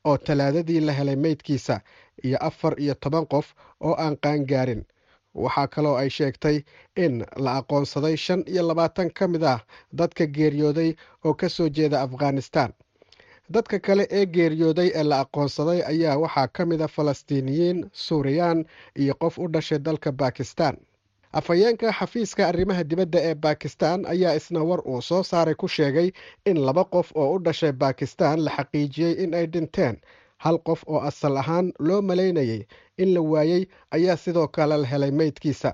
oo 0.09 0.17
talaadadii 0.17 0.79
la 0.87 0.93
helay 0.99 1.15
meydkiisa 1.25 1.75
iyo 2.23 2.37
afar 2.49 2.73
iyo 2.79 2.93
toban 2.95 3.25
qof 3.25 3.47
oo 3.81 3.93
aan 4.03 4.17
qaangaarin 4.23 4.83
waxaa 5.35 5.67
kaloo 5.67 5.95
ay 5.97 6.09
sheegtay 6.09 6.57
in 6.95 7.25
la 7.35 7.51
aqoonsaday 7.59 8.15
shan 8.17 8.43
iyo 8.47 8.63
labaatan 8.67 9.09
ka 9.13 9.27
mid 9.27 9.43
ah 9.43 9.59
dadka 9.93 10.25
geeriyooday 10.25 10.95
oo 11.25 11.33
ka 11.33 11.49
soo 11.49 11.69
jeeda 11.69 12.01
afghanistan. 12.01 12.73
Dadka 13.51 13.79
kale 13.79 14.07
ee 14.11 14.25
geeriyooday 14.25 14.91
ee 14.95 15.03
la 15.03 15.19
aqoonsaday 15.23 15.79
ayaa 15.91 16.17
waxaa 16.17 16.47
ka 16.47 16.65
mid 16.65 16.81
a 16.81 16.87
falastiiniyiin 16.87 17.89
suuriyaan 17.93 18.65
iyo 18.95 19.13
qof 19.21 19.37
u 19.39 19.47
dhashay 19.53 19.79
dalka 19.79 20.11
bakistan 20.11 20.77
afhayeenka 21.33 21.91
xafiiska 21.99 22.47
arrimaha 22.47 22.83
dibadda 22.83 23.19
ee 23.29 23.35
bakistan 23.35 24.05
ayaa 24.05 24.33
isna 24.35 24.63
war 24.69 24.81
uu 24.87 25.01
soo 25.01 25.23
saaray 25.23 25.55
ku 25.55 25.67
sheegay 25.67 26.11
in 26.45 26.57
laba 26.65 26.83
qof 26.83 27.11
oo 27.15 27.33
u 27.35 27.39
dhashay 27.45 27.71
bakistan 27.71 28.43
la 28.45 28.51
xaqiijiyey 28.57 29.13
in 29.23 29.33
ay 29.35 29.45
dhinteen 29.53 29.95
hal 30.43 30.57
qof 30.67 30.81
oo 30.93 30.99
asal 31.09 31.35
ahaan 31.41 31.67
loo 31.87 32.01
malaynayay 32.09 32.61
in 33.03 33.09
la 33.15 33.21
waayey 33.33 33.63
ayaa 33.95 34.17
sidoo 34.23 34.47
kale 34.55 34.77
la 34.81 34.87
helay 34.91 35.11
meydkiisa 35.19 35.71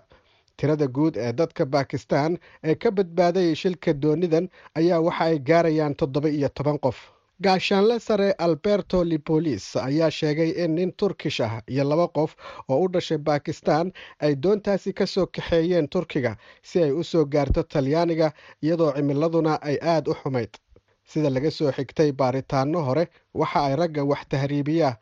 tirada 0.57 0.87
guud 0.97 1.15
ee 1.25 1.33
dadka 1.39 1.65
bakistan 1.65 2.31
ee 2.69 2.75
ka 2.83 2.89
badbaaday 2.97 3.55
shilka 3.61 3.93
doonidan 4.03 4.45
ayaa 4.79 4.99
waxa 5.07 5.23
ay 5.29 5.37
gaarayaan 5.49 5.95
toddoba 5.99 6.29
iyo 6.29 6.49
toban 6.49 6.79
qof. 6.85 6.97
Gaashaanle 7.45 7.99
sare 7.99 8.29
alberto 8.45 9.03
libolis 9.11 9.65
ayaa 9.75 10.09
sheegay 10.11 10.49
in 10.63 10.71
nin 10.75 10.91
turkish 10.99 11.39
ah 11.47 11.61
iyo 11.73 11.83
laba 11.83 12.07
qof 12.17 12.31
oo 12.69 12.79
u 12.85 12.87
dhashay 12.93 13.17
bakistan 13.17 13.91
ay 14.25 14.33
doontaasi 14.43 14.93
ka 14.99 15.05
soo 15.13 15.25
kaxeeyeen 15.35 15.87
turkiga 15.93 16.31
si 16.69 16.77
ay 16.83 16.91
u 16.91 17.03
soo 17.03 17.25
gaarto 17.25 17.63
talyaaniga 17.73 18.31
iyadoo 18.63 18.91
cimiladuna 18.97 19.53
ay 19.69 19.77
aada 19.91 20.11
u 20.11 20.15
xumayd 20.21 20.49
sida 21.11 21.29
laga 21.29 21.51
soo 21.51 21.71
xigtay 21.71 22.11
baaritaano 22.11 22.79
hore 22.87 23.07
waxa 23.33 23.59
ay 23.67 23.75
ragga 23.75 24.03
wax 24.11 24.21
tahriibiya. 24.29 24.97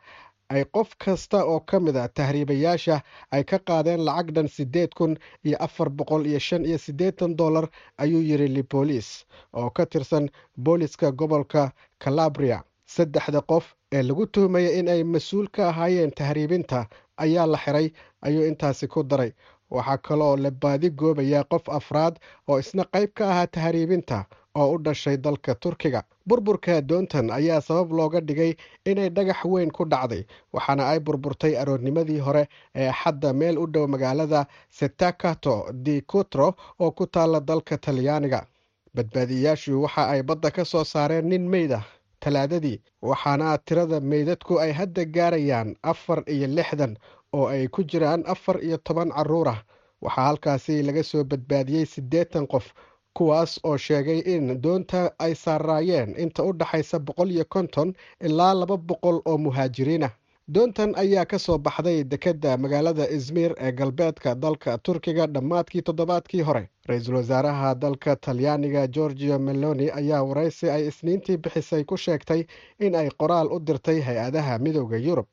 Ay 0.48 0.64
qof 0.64 0.94
kasta 0.98 1.42
oo 1.44 1.60
ka 1.60 1.80
mid 1.80 1.96
a 1.96 2.08
tahriibayaasha 2.08 3.02
ay 3.34 3.42
ka 3.44 3.58
qaadeen 3.58 4.04
lacag 4.06 4.30
dhan 4.34 4.48
siddeed 4.48 4.94
kun 4.94 5.18
iyo 5.44 5.56
afar 5.66 5.88
boqol 5.90 6.26
iyo 6.26 6.38
shan 6.38 6.64
iyo 6.64 6.78
siddeetan 6.78 7.36
dollar 7.36 7.66
ayuu 7.98 8.22
yidhi 8.22 8.48
libolis 8.48 9.26
oo 9.52 9.70
ka 9.70 9.86
tirsan 9.86 10.30
booliska 10.56 11.10
gobolka 11.12 11.72
calabria. 11.98 12.62
Saddexda 12.86 13.40
qof 13.42 13.74
ee 13.92 14.02
lagu 14.02 14.26
tuhmaya 14.26 14.70
in 14.78 14.88
ay 14.88 15.02
mas'uul 15.04 15.48
ka 15.50 15.68
ahaayeen 15.68 16.10
tahriibinta 16.14 16.86
ayaa 17.16 17.46
la 17.46 17.58
xiray 17.58 17.90
ayuu 18.22 18.46
intaasi 18.46 18.86
ku 18.88 19.02
daray 19.02 19.32
waxaa 19.70 19.98
kaloo 19.98 20.36
la 20.36 20.50
baadi 20.50 20.90
goobayaa 20.90 21.44
qof 21.52 21.68
afraad 21.68 22.14
oo 22.48 22.58
isna 22.58 22.84
qayb 22.94 23.10
ka 23.14 23.24
ahaa 23.30 23.46
tahriibinta 23.46 24.24
oo 24.54 24.72
u 24.74 24.78
dhashay 24.78 25.16
dalka 25.16 25.54
turkiga. 25.54 26.02
Burburka 26.26 26.80
doontan 26.80 27.30
ayaa 27.30 27.60
sabab 27.60 27.92
looga 27.92 28.20
dhigay 28.20 28.52
inay 28.84 29.08
dhagax 29.10 29.44
weyn 29.44 29.70
ku 29.70 29.84
dhacday 29.84 30.22
waxaana 30.52 30.88
ay 30.88 30.98
burburtay 31.00 31.56
aroornimadii 31.60 32.18
hore 32.26 32.48
ee 32.74 32.90
xadda 32.92 33.32
meel 33.32 33.58
u 33.58 33.66
dhow 33.66 33.86
magaalada 33.86 34.46
setakato 34.70 35.70
di 35.72 36.00
cutro 36.02 36.54
oo 36.80 36.90
ku 36.90 37.06
taalla 37.06 37.40
dalka 37.40 37.78
talyaaniga. 37.78 38.46
Badbaadiyayaashu 38.94 39.82
waxa 39.82 40.08
ay 40.08 40.22
badda 40.22 40.50
ka 40.50 40.64
soo 40.64 40.84
saareen 40.84 41.28
nin 41.28 41.44
meyd 41.50 41.72
ah 41.72 41.84
talaadadii 42.20 42.80
waxaana 43.02 43.58
tirada 43.58 44.00
meydadku 44.00 44.58
ay 44.60 44.72
hadda 44.72 45.04
gaarayaan 45.04 45.76
afar 45.82 46.22
iyo 46.26 46.46
lixdan 46.46 46.96
oo 47.32 47.46
ay 47.48 47.68
ku 47.68 47.82
jiraan 47.84 48.22
afar 48.26 48.64
iyo 48.64 48.76
toban 48.78 49.10
carruur 49.10 49.48
ah. 49.48 49.62
Waxaa 50.02 50.24
halkaasi 50.26 50.82
laga 50.82 51.02
soo 51.02 51.24
badbaadiyey 51.24 51.86
siddeetan 51.86 52.46
qof 52.46 52.72
kuwaas 53.14 53.60
oo 53.64 53.76
sheegay 53.76 54.18
in 54.34 54.60
doonta 54.62 55.10
ay 55.18 55.34
saaraayeen 55.34 56.14
inta 56.18 56.42
u 56.44 56.52
dhaxaysa 56.52 56.98
boqol 56.98 57.30
iyo 57.30 57.44
konton 57.48 57.94
ilaa 58.20 58.54
laba 58.54 58.76
boqol 58.76 59.20
oo 59.24 59.38
muhaajiriin 59.38 60.02
ah. 60.04 60.10
Doontan 60.54 60.92
ayaa 60.96 61.24
ka 61.26 61.38
soo 61.38 61.58
baxday 61.58 62.04
dekedda 62.04 62.56
magaalada 62.56 63.08
izmir 63.10 63.54
ee 63.58 63.72
galbeedka 63.72 64.34
dalka 64.34 64.78
turkiga 64.78 65.26
dhammaadkii 65.26 65.82
toddobaadkii 65.82 66.40
hore. 66.42 66.68
Ra'iisul 66.88 67.14
wasaaraha 67.14 67.74
dalka 67.74 68.16
talyaaniga 68.16 68.86
georgio 68.86 69.38
meloni 69.38 69.90
ayaa 69.90 70.22
waraysi 70.22 70.70
ay 70.70 70.86
isniintii 70.88 71.36
bixisay 71.36 71.84
ku 71.84 71.96
sheegtay 71.96 72.46
in 72.78 72.94
ay 72.94 73.08
qoraal 73.18 73.48
u 73.52 73.58
dirtay 73.60 74.00
hay'adaha 74.00 74.58
midooda 74.58 74.96
yurub 74.96 75.26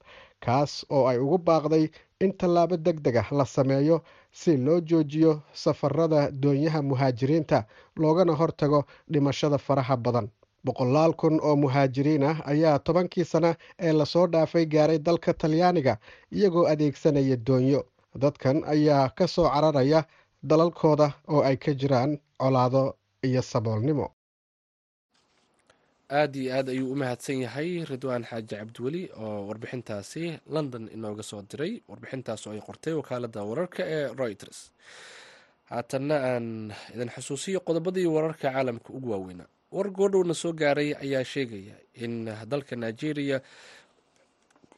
kaas 0.46 0.86
oo 0.96 1.08
ay 1.12 1.18
ugu 1.26 1.38
baaqday 1.48 1.86
in 2.24 2.32
tallaabo 2.40 2.78
deg 2.78 2.98
deg 3.06 3.16
ah 3.22 3.28
la 3.40 3.46
sameeyo 3.46 3.98
si 4.32 4.58
loo 4.66 4.80
joojiyo 4.90 5.32
safarada 5.64 6.32
doonyaha 6.32 6.82
muhaajiriinta 6.90 7.60
loogana 8.02 8.34
hortago 8.40 8.80
dhimashada 9.12 9.58
faraha 9.58 9.98
badan. 9.98 10.28
Boqolaal 10.66 11.14
kun 11.22 11.40
oo 11.44 11.56
muhaajiriin 11.56 12.24
ah 12.24 12.38
ayaa 12.52 12.80
tobankii 12.80 13.26
sana 13.26 13.56
ee 13.80 13.92
la 14.00 14.06
soo 14.06 14.28
dhaafay 14.28 14.66
gaaray 14.66 15.00
dalka 15.00 15.34
talyaaniga 15.34 15.98
iyagoo 16.32 16.66
adeegsanaya 16.72 17.36
doonyo. 17.48 17.82
Dadkan 18.22 18.64
ayaa 18.74 19.10
ka 19.18 19.28
soo 19.28 19.48
cararaya 19.54 20.04
dalalkooda 20.44 21.08
oo 21.28 21.42
ay 21.50 21.58
ka 21.58 21.72
jiraan 21.74 22.12
colaado 22.42 22.96
iyo 23.24 23.42
saboolnimo 23.42 24.08
aada 26.20 26.38
iyo 26.44 26.52
aad 26.58 26.68
ayuu 26.74 26.92
u 26.92 26.96
mahadsan 27.02 27.40
yahay 27.46 27.70
ridwaan 27.92 28.24
xaaji 28.30 28.56
cabdiweli 28.60 29.02
oo 29.24 29.48
warbixintaasi 29.50 30.24
london 30.56 30.84
inooga 30.96 31.24
soo 31.30 31.42
diray. 31.52 31.74
Warbixintaas 31.90 32.42
oo 32.48 32.54
ay 32.56 32.62
qortay 32.68 32.94
wakaalada 33.00 33.42
wararka 33.50 33.82
ee 33.96 34.04
reuters. 34.22 34.60
Haatanna 35.70 36.16
aan 36.30 36.48
idin 36.96 37.10
xusuusiyo 37.16 37.60
qodobadii 37.68 38.06
wararka 38.16 38.48
caalamka 38.54 38.90
ugu 38.98 39.10
waaweynaa 39.14 39.50
war 39.76 39.88
goodhowna 39.98 40.34
soo 40.42 40.54
gaaray 40.62 40.90
ayaa 41.04 41.24
sheegaya 41.34 41.76
in 42.04 42.14
dalka 42.52 42.76
nigeria 42.84 43.38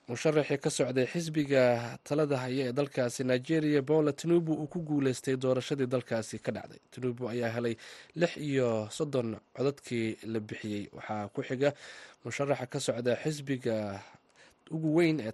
musharaxii 0.10 0.58
ka 0.64 0.70
socday 0.70 1.06
xisbiga 1.14 1.64
talada 2.08 2.38
haya 2.38 2.64
ee 2.70 2.74
dalkaasi 2.74 3.24
nigeria 3.24 3.82
bola 3.82 4.12
tinubu 4.14 4.54
uu 4.54 4.68
ku 4.68 4.80
guuleystay 4.88 5.36
doorashadii 5.36 5.88
dalkaasi 5.90 6.38
ka 6.46 6.52
dhacday. 6.52 6.80
Tinubu 6.94 7.30
ayaa 7.30 7.50
helay 7.56 7.76
lix 8.16 8.38
iyo 8.38 8.88
soddon 8.92 9.30
codadkii 9.58 10.18
la 10.34 10.40
bixiyey 10.40 10.90
waxaa 10.94 11.28
ku 11.34 11.42
xiga 11.42 11.74
musharaxa 12.26 12.66
ka 12.74 12.80
socda 12.80 13.16
xisbiga 13.24 13.76
ugu 14.72 14.90
weyn 14.98 15.20
ee 15.20 15.32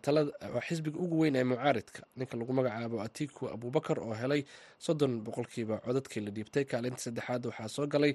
xisbiga 0.67 0.97
ugu 0.99 1.19
weyn 1.21 1.35
ee 1.35 1.43
mucaaridka. 1.43 2.01
Ninka 2.17 2.37
lagu 2.37 2.53
magacaabo 2.53 3.01
atiku 3.01 3.47
abubakar 3.53 3.99
oo 3.99 4.13
helay 4.13 4.41
soddon 4.79 5.21
boqolkiiba 5.25 5.79
codadkii 5.85 6.19
la 6.25 6.31
dhiibtay 6.31 6.65
kaalinta 6.65 6.99
saddexaad 7.05 7.45
waxaa 7.45 7.67
soo 7.75 7.87
galay 7.87 8.13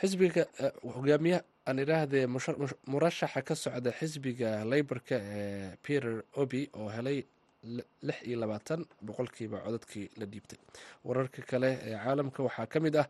xisbiga 0.00 0.46
hogaamiya 0.94 1.38
aan 1.68 1.78
idhaahdee 1.84 2.26
murashaxa 2.92 3.42
ka 3.42 3.54
socda 3.54 3.90
xisbiga 3.98 4.64
leyborka 4.70 5.16
ee 5.18 5.76
peter 5.82 6.22
obi 6.42 6.70
oo 6.80 6.88
helay 6.96 7.18
lix 8.02 8.18
iyo 8.28 8.36
labaatan 8.42 8.80
boqolkiiba 9.06 9.58
codadkii 9.66 10.06
la 10.18 10.26
dhiibtay. 10.26 10.58
Wararka 11.04 11.42
kale 11.50 11.70
ee 11.88 11.96
caalamka 12.04 12.40
waxaa 12.46 12.66
ka 12.72 12.78
mid 12.80 12.96
ah 13.02 13.06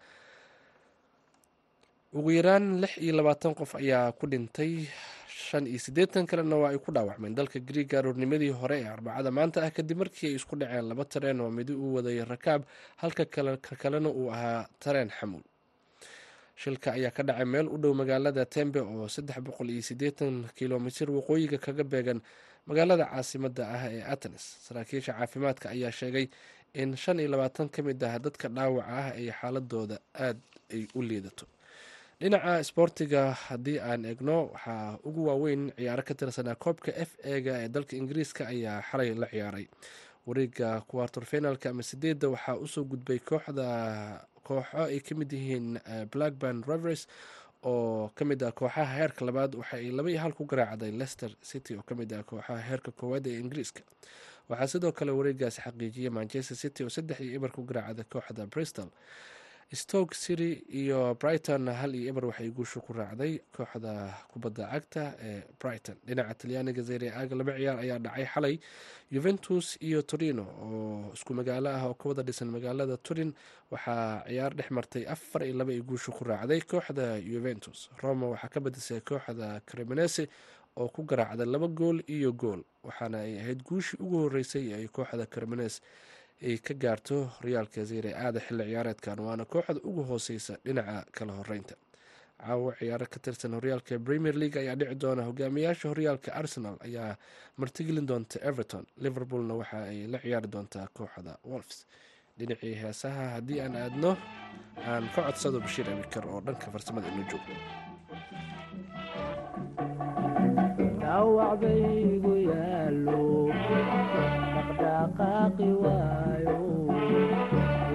ugu 2.16 2.30
yaraan 2.38 2.80
lix 2.82 2.92
iyo 3.04 3.12
labaatan 3.18 3.54
qof 3.54 3.74
ayaa 3.82 4.12
ku 4.12 4.26
dhintay 4.26 4.72
shan 5.52 5.66
iyo 5.68 5.78
siddeetan 5.86 6.24
kalena 6.30 6.56
waa 6.62 6.70
ay 6.72 6.78
ku 6.84 6.90
dhaawacmeen 6.96 7.34
dalka 7.38 7.58
griiga 7.68 7.98
aroornimadii 8.00 8.50
hore 8.60 8.76
ee 8.80 8.88
arbacada. 8.94 9.30
Maanta 9.38 9.58
ah 9.66 9.70
kadib 9.76 9.98
markii 10.02 10.28
ay 10.32 10.34
isku 10.40 10.54
dhaceen 10.60 10.86
laba 10.90 11.04
tareen 11.12 11.40
oo 11.44 11.50
midi 11.58 11.72
uu 11.76 11.94
waday 11.96 12.18
rakaab 12.32 12.62
halka 13.02 13.24
ka 13.66 13.74
kalena 13.82 14.08
uu 14.08 14.28
ahaa 14.36 14.64
tareen 14.84 15.10
xamuul. 15.18 15.44
Shilka 16.62 16.88
ayaa 16.96 17.10
ka 17.16 17.22
dhacay 17.28 17.44
meel 17.52 17.68
u 17.68 17.76
dhow 17.82 17.92
magaalada 18.00 18.44
tembe 18.54 18.80
oo 18.80 19.08
saddex 19.14 19.38
boqol 19.46 19.68
iyo 19.74 19.82
siddeetan 19.88 20.34
kilomitir 20.56 21.08
waqooyiga 21.16 21.58
kaga 21.66 21.84
beegan 21.92 22.20
magaalada 22.68 23.04
caasimada 23.12 23.64
ah 23.76 23.84
ee 23.96 24.02
atenes 24.14 24.44
saraakiisha 24.66 25.12
caafimaadka 25.18 25.66
ayaa 25.74 25.92
sheegay 26.00 26.26
in 26.80 26.96
shan 27.02 27.18
iyo 27.20 27.28
labaatan 27.34 27.68
ka 27.74 27.80
mid 27.86 28.00
ah 28.08 28.16
dadka 28.24 28.46
dhaawaca 28.56 28.88
ah 28.98 29.06
ay 29.18 29.26
xaaladooda 29.40 29.96
aada 30.24 30.40
ay 30.74 30.82
u 30.94 31.00
liidato 31.08 31.44
dhinaca 32.22 32.52
isboortiga 32.64 33.22
haddii 33.46 33.78
aan 33.90 34.04
eegno 34.10 34.36
waxaa 34.54 34.98
ugu 35.08 35.22
waaweyn 35.28 35.62
ciyaaro 35.76 36.02
ka 36.08 36.14
tirsanaa 36.14 36.54
koobka 36.64 36.90
f 37.06 37.10
ega 37.34 37.54
ee 37.64 37.68
dalka 37.74 37.96
ingiriiska 37.96 38.42
ayaa 38.52 38.82
xalay 38.90 39.10
la 39.14 39.26
ciyaaray. 39.32 39.66
Wareega 40.26 40.80
kuwartor 40.88 41.24
finalka 41.24 41.70
ama 41.70 41.82
sideedda 41.82 42.28
waxaa 42.34 42.56
u 42.56 42.66
soo 42.68 42.84
gudbay 42.84 43.18
kooxda 43.18 43.66
kooxo 44.46 44.78
ay 44.86 45.00
ka 45.00 45.14
mid 45.14 45.32
yihiin 45.32 45.68
blackburn 46.12 46.62
rovers 46.66 47.06
oo 47.62 48.10
ka 48.14 48.24
mid 48.24 48.42
ah 48.42 48.52
kooxaha 48.52 48.94
heerka 48.98 49.24
labaad 49.24 49.54
waxa 49.54 49.76
ay 49.76 49.90
laba 49.90 50.10
iyo 50.10 50.20
hal 50.20 50.32
ku 50.32 50.44
garaacday 50.46 50.90
leicester 50.90 51.30
city 51.42 51.74
oo 51.74 51.82
ka 51.82 51.94
mid 51.94 52.12
ah 52.12 52.22
kooxaha 52.22 52.58
heerka 52.68 52.90
koowaad 52.92 53.26
ee 53.26 53.38
ingiriiska. 53.42 53.82
Waxaa 54.48 54.66
sidoo 54.78 54.92
kale 54.92 55.10
wareegaasi 55.10 55.60
xaqiijiyay 55.66 56.10
manchester 56.10 56.56
city 56.56 56.84
oo 56.84 56.90
saddex 56.90 57.18
iyo 57.20 57.34
eber 57.38 57.50
ku 57.50 57.62
garaacday 57.66 58.04
kooxda 58.12 58.46
bristol 58.46 58.88
stoke 59.72 60.14
city 60.14 60.62
iyo 60.68 61.14
brighton 61.20 61.66
hal 61.68 61.94
iyo 61.94 62.08
eber 62.10 62.24
waxay 62.26 62.50
guusha 62.50 62.80
ku 62.80 62.92
raacday 62.92 63.40
kooxda 63.56 64.12
kubadda 64.32 64.68
cagta 64.72 65.14
ee 65.22 65.42
brighton. 65.60 65.96
Dhinaca 66.06 66.34
talyaaniga 66.34 66.82
zere 66.82 67.08
aaga 67.10 67.34
laba 67.36 67.52
ciyaar 67.56 67.78
ayaa 67.80 67.98
dhacay 67.98 68.26
xalay. 68.34 68.54
Yuventus 69.10 69.78
iyo 69.80 70.02
torino 70.02 70.44
oo 70.44 71.12
isku 71.16 71.32
magaalo 71.34 71.68
ah 71.72 71.88
oo 71.88 71.94
ka 71.94 72.08
wada 72.08 72.22
dhisan 72.22 72.48
magaalada 72.52 72.96
turin 73.00 73.32
waxaa 73.72 74.24
ciyaar 74.28 74.52
dhex 74.54 74.68
martay 74.70 75.04
afar 75.08 75.42
iyo 75.44 75.54
laba 75.56 75.72
ay 75.72 75.80
guusha 75.80 76.12
ku 76.12 76.24
raacday 76.24 76.60
kooxda 76.60 77.16
yuventus 77.16 77.88
roma 78.02 78.28
waxaa 78.28 78.48
ka 78.52 78.60
badisay 78.60 79.00
kooxda 79.00 79.60
cremonese 79.64 80.28
oo 80.76 80.88
ku 80.88 81.02
garaacday 81.08 81.46
laba 81.48 81.68
gool 81.68 82.04
iyo 82.08 82.32
gool 82.32 82.60
waxaana 82.84 83.24
ay 83.24 83.40
ahayd 83.40 83.64
guushii 83.64 83.96
ugu 84.04 84.16
horeysay 84.28 84.74
ay 84.76 84.88
kooxda 84.88 85.24
cremones 85.26 85.80
ay 86.48 86.56
ka 86.66 86.74
gaarto 86.84 87.16
horyaalka 87.36 87.84
zere 87.90 88.10
aada 88.24 88.40
xilli 88.46 88.64
ciyaareedkan 88.70 89.18
waana 89.26 89.44
kooxda 89.52 89.80
ugu 89.88 90.02
hooseysa 90.10 90.54
dhinaca 90.64 90.96
kala 91.16 91.32
horeynta 91.40 91.74
caawo 92.42 92.68
ciyaaro 92.78 93.06
ka 93.12 93.18
tirsan 93.24 93.52
horyaalka 93.58 93.98
premier 94.06 94.34
league 94.42 94.58
ayaa 94.62 94.76
dhici 94.80 94.94
doona 95.02 95.22
hogaamiyaasha 95.28 95.86
horyaalka 95.92 96.30
arsenal 96.40 96.76
ayaa 96.86 97.10
martigelin 97.60 98.06
doonta 98.10 98.36
everton 98.50 98.84
liverpoolna 99.04 99.54
waxa 99.60 99.78
ay 99.90 99.98
la 100.12 100.18
ciyaari 100.24 100.48
doontaa 100.54 100.86
kooxda 100.98 101.32
wolfs 101.50 101.78
dhinacii 102.38 102.74
heesaha 102.82 103.24
haddii 103.34 103.60
aan 103.64 103.76
aadno 103.84 104.10
aan 104.90 105.04
ka 105.14 105.20
codsado 105.26 105.58
bashiir 105.64 105.86
abikar 105.94 106.24
oo 106.32 106.40
dhanka 106.46 106.66
farsamada 106.74 107.08
ino 107.14 107.24
joogo 107.30 107.52
dhaqdhaqaaqi 115.02 115.68
waayo 115.82 116.58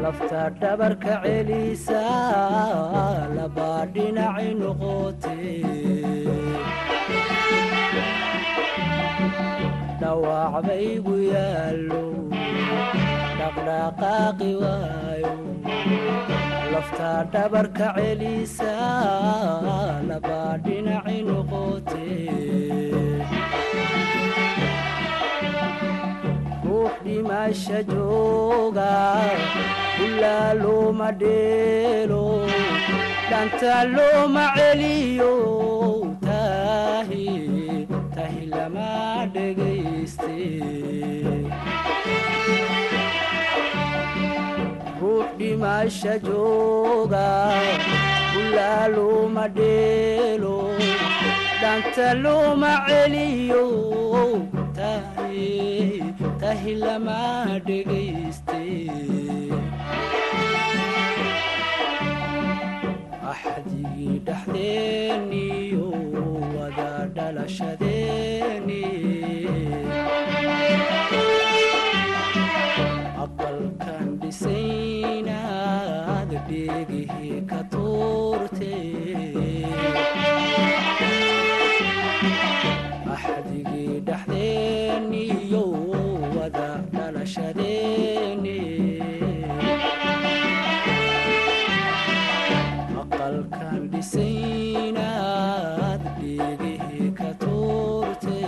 lafta 0.04 0.41
dhabarka 0.62 1.13
celisa 1.24 2.04
labaa 3.38 3.84
dhinaci 3.96 4.50
noqote. 4.60 5.39
Dhawacbaygu 10.02 11.15
yaalo 11.34 12.04
dhaqdhaqaaqi 13.39 14.52
waayo 14.62 15.34
lafta 16.74 17.12
dhabarka 17.34 17.88
celisa 17.98 18.76
labaa 20.12 20.54
dhinaci 20.65 21.17
noqote 21.30 22.10
ruux 26.78 26.90
dhimasha 27.06 27.80
jooga 27.90 28.90
ilaa 30.06 30.54
looma 30.62 31.08
dheelo 31.22 32.24
dhanta 33.32 33.76
looma 33.96 34.44
celiyo 34.58 35.32
tahi 36.26 37.26
tahi 38.16 38.44
lama 38.54 38.90
dhegayste 39.36 40.38
ruux 45.02 45.26
dhimasha 45.40 46.13
jooga 46.28 47.28
ilaa 48.42 48.84
looma 48.98 49.46
dheelo 49.58 50.56
dhanta 51.62 52.08
looma 52.24 52.74
celiyo 52.90 53.66
tahi 54.80 55.52
tahi 56.48 56.74
lama 56.80 57.60
dhegayste 57.68 58.62
axdigii 63.32 64.16
dhexdeeniyo 64.28 65.88
wada 66.56 66.92
dhalashadeeni 67.16 68.84
aqalkan 73.26 74.08
dhisaynaad 74.22 75.32
dheegihii 76.50 77.40
ka 77.52 77.60
tuurte 77.74 78.74
axdigii 83.16 83.96
dhexdeeniyo 84.10 85.64
wada 86.48 86.68
dhalashadeeni 86.94 88.60
aqalkan 93.02 93.82
dhisaynaad 93.94 95.34
dheegihii 96.20 97.10
ka 97.20 97.30
tuurte 97.42 98.40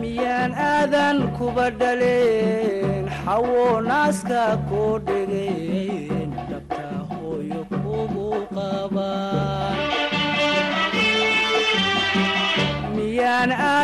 miyaan 0.00 0.52
aadan 0.68 1.18
kuba 1.38 1.66
dhaleen 1.80 3.04
xawo 3.24 3.64
naaska 3.90 4.42
koo 4.68 4.92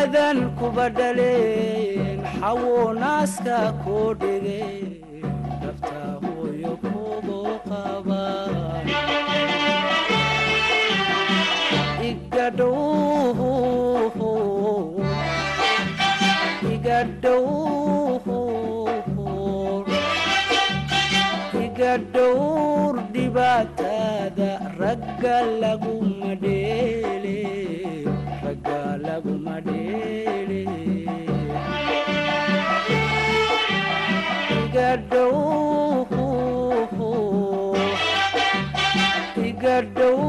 aadan 0.08 0.38
kuba 0.58 0.84
dhaleen 0.98 2.20
xawo 2.40 2.76
naaska 3.00 3.56
koo 3.84 4.06
dhegeen 4.20 4.86
dhabta 5.62 6.00
hooyo 6.24 6.72
kugu 6.84 7.40
dhowr 22.14 22.94
dhibaatada 23.14 24.50
ragga 24.80 25.36
laguma 25.62 26.30
dheele 26.42 27.36
ragga 27.36 27.36
laguma 27.36 27.60
dheele 27.74 27.87
iga 34.58 34.88
dhow 35.10 36.06
iga 39.48 39.76
dhow 39.96 40.20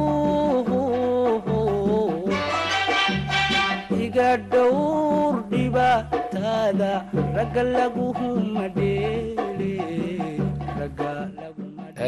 iga 4.03 4.29
dhowr 4.51 5.33
dhibaatada 5.51 6.91
ragga 7.35 7.63
laguma 7.75 8.65
dheele 8.77 9.73
ragga 10.79 11.11
laguma 11.37 11.48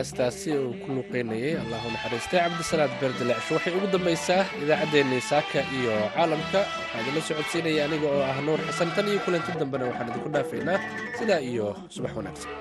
heestaasi 0.01 0.49
uu 0.57 0.73
ku 0.81 0.87
luuqeynayay 0.97 1.53
allahu 1.63 1.87
naxariistay 1.93 2.39
cabdisalaad 2.43 2.93
beerdilaacsho 3.01 3.51
waxay 3.57 3.73
ugu 3.77 3.87
dambaysaa 3.95 4.43
idaacaddeenii 4.63 5.21
saaka 5.31 5.59
iyo 5.77 5.93
caalamka. 6.15 6.59
Waxaa 6.65 7.01
idinla 7.01 7.21
socodsiinaya 7.29 7.81
aniga 7.87 8.07
oo 8.15 8.23
ah 8.31 8.37
nuur 8.47 8.59
xasan. 8.67 8.89
Tan 8.95 9.07
iyo 9.11 9.19
kulanti 9.25 9.51
dambena 9.61 9.85
waxaan 9.89 10.09
idinku 10.11 10.29
dhaafaynaa. 10.35 10.77
Sidaa 11.17 11.41
iyo 11.51 11.67
subax 11.93 12.11
wanaagsan 12.17 12.51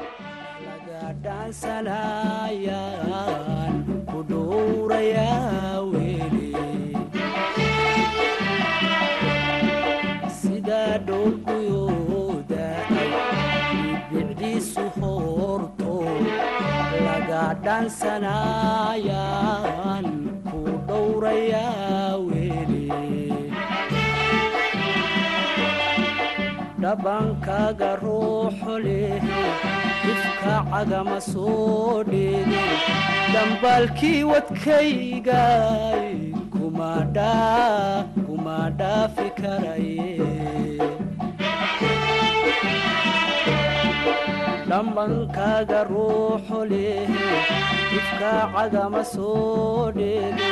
dhaansanayaan 17.67 20.07
ku 20.49 20.61
dhowrayaa 20.89 22.09
weli. 22.29 22.87
Dhabankaaga 26.83 27.91
ruuxo 28.03 28.75
leh 28.85 29.25
ifka 30.13 30.55
cagama 30.71 31.19
soo 31.31 31.97
dheege 32.11 32.65
dhambaalkii 33.35 34.21
wadkaygay 34.31 36.07
kuma 36.55 36.93
dhaafi 38.81 39.29
karaye 39.41 40.31
dhammankaaga 44.71 45.81
ruuxu 45.91 46.59
lehe 46.73 47.31
difkaacaga 47.93 48.85
ma 48.95 49.03
soo 49.13 49.93
dheege 49.99 50.51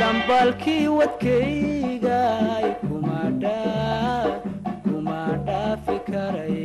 dhambaalkii 0.00 0.86
wadkaygaay 0.98 2.68
kuma 2.82 3.20
dhaafi 5.46 5.96
karay. 6.10 6.59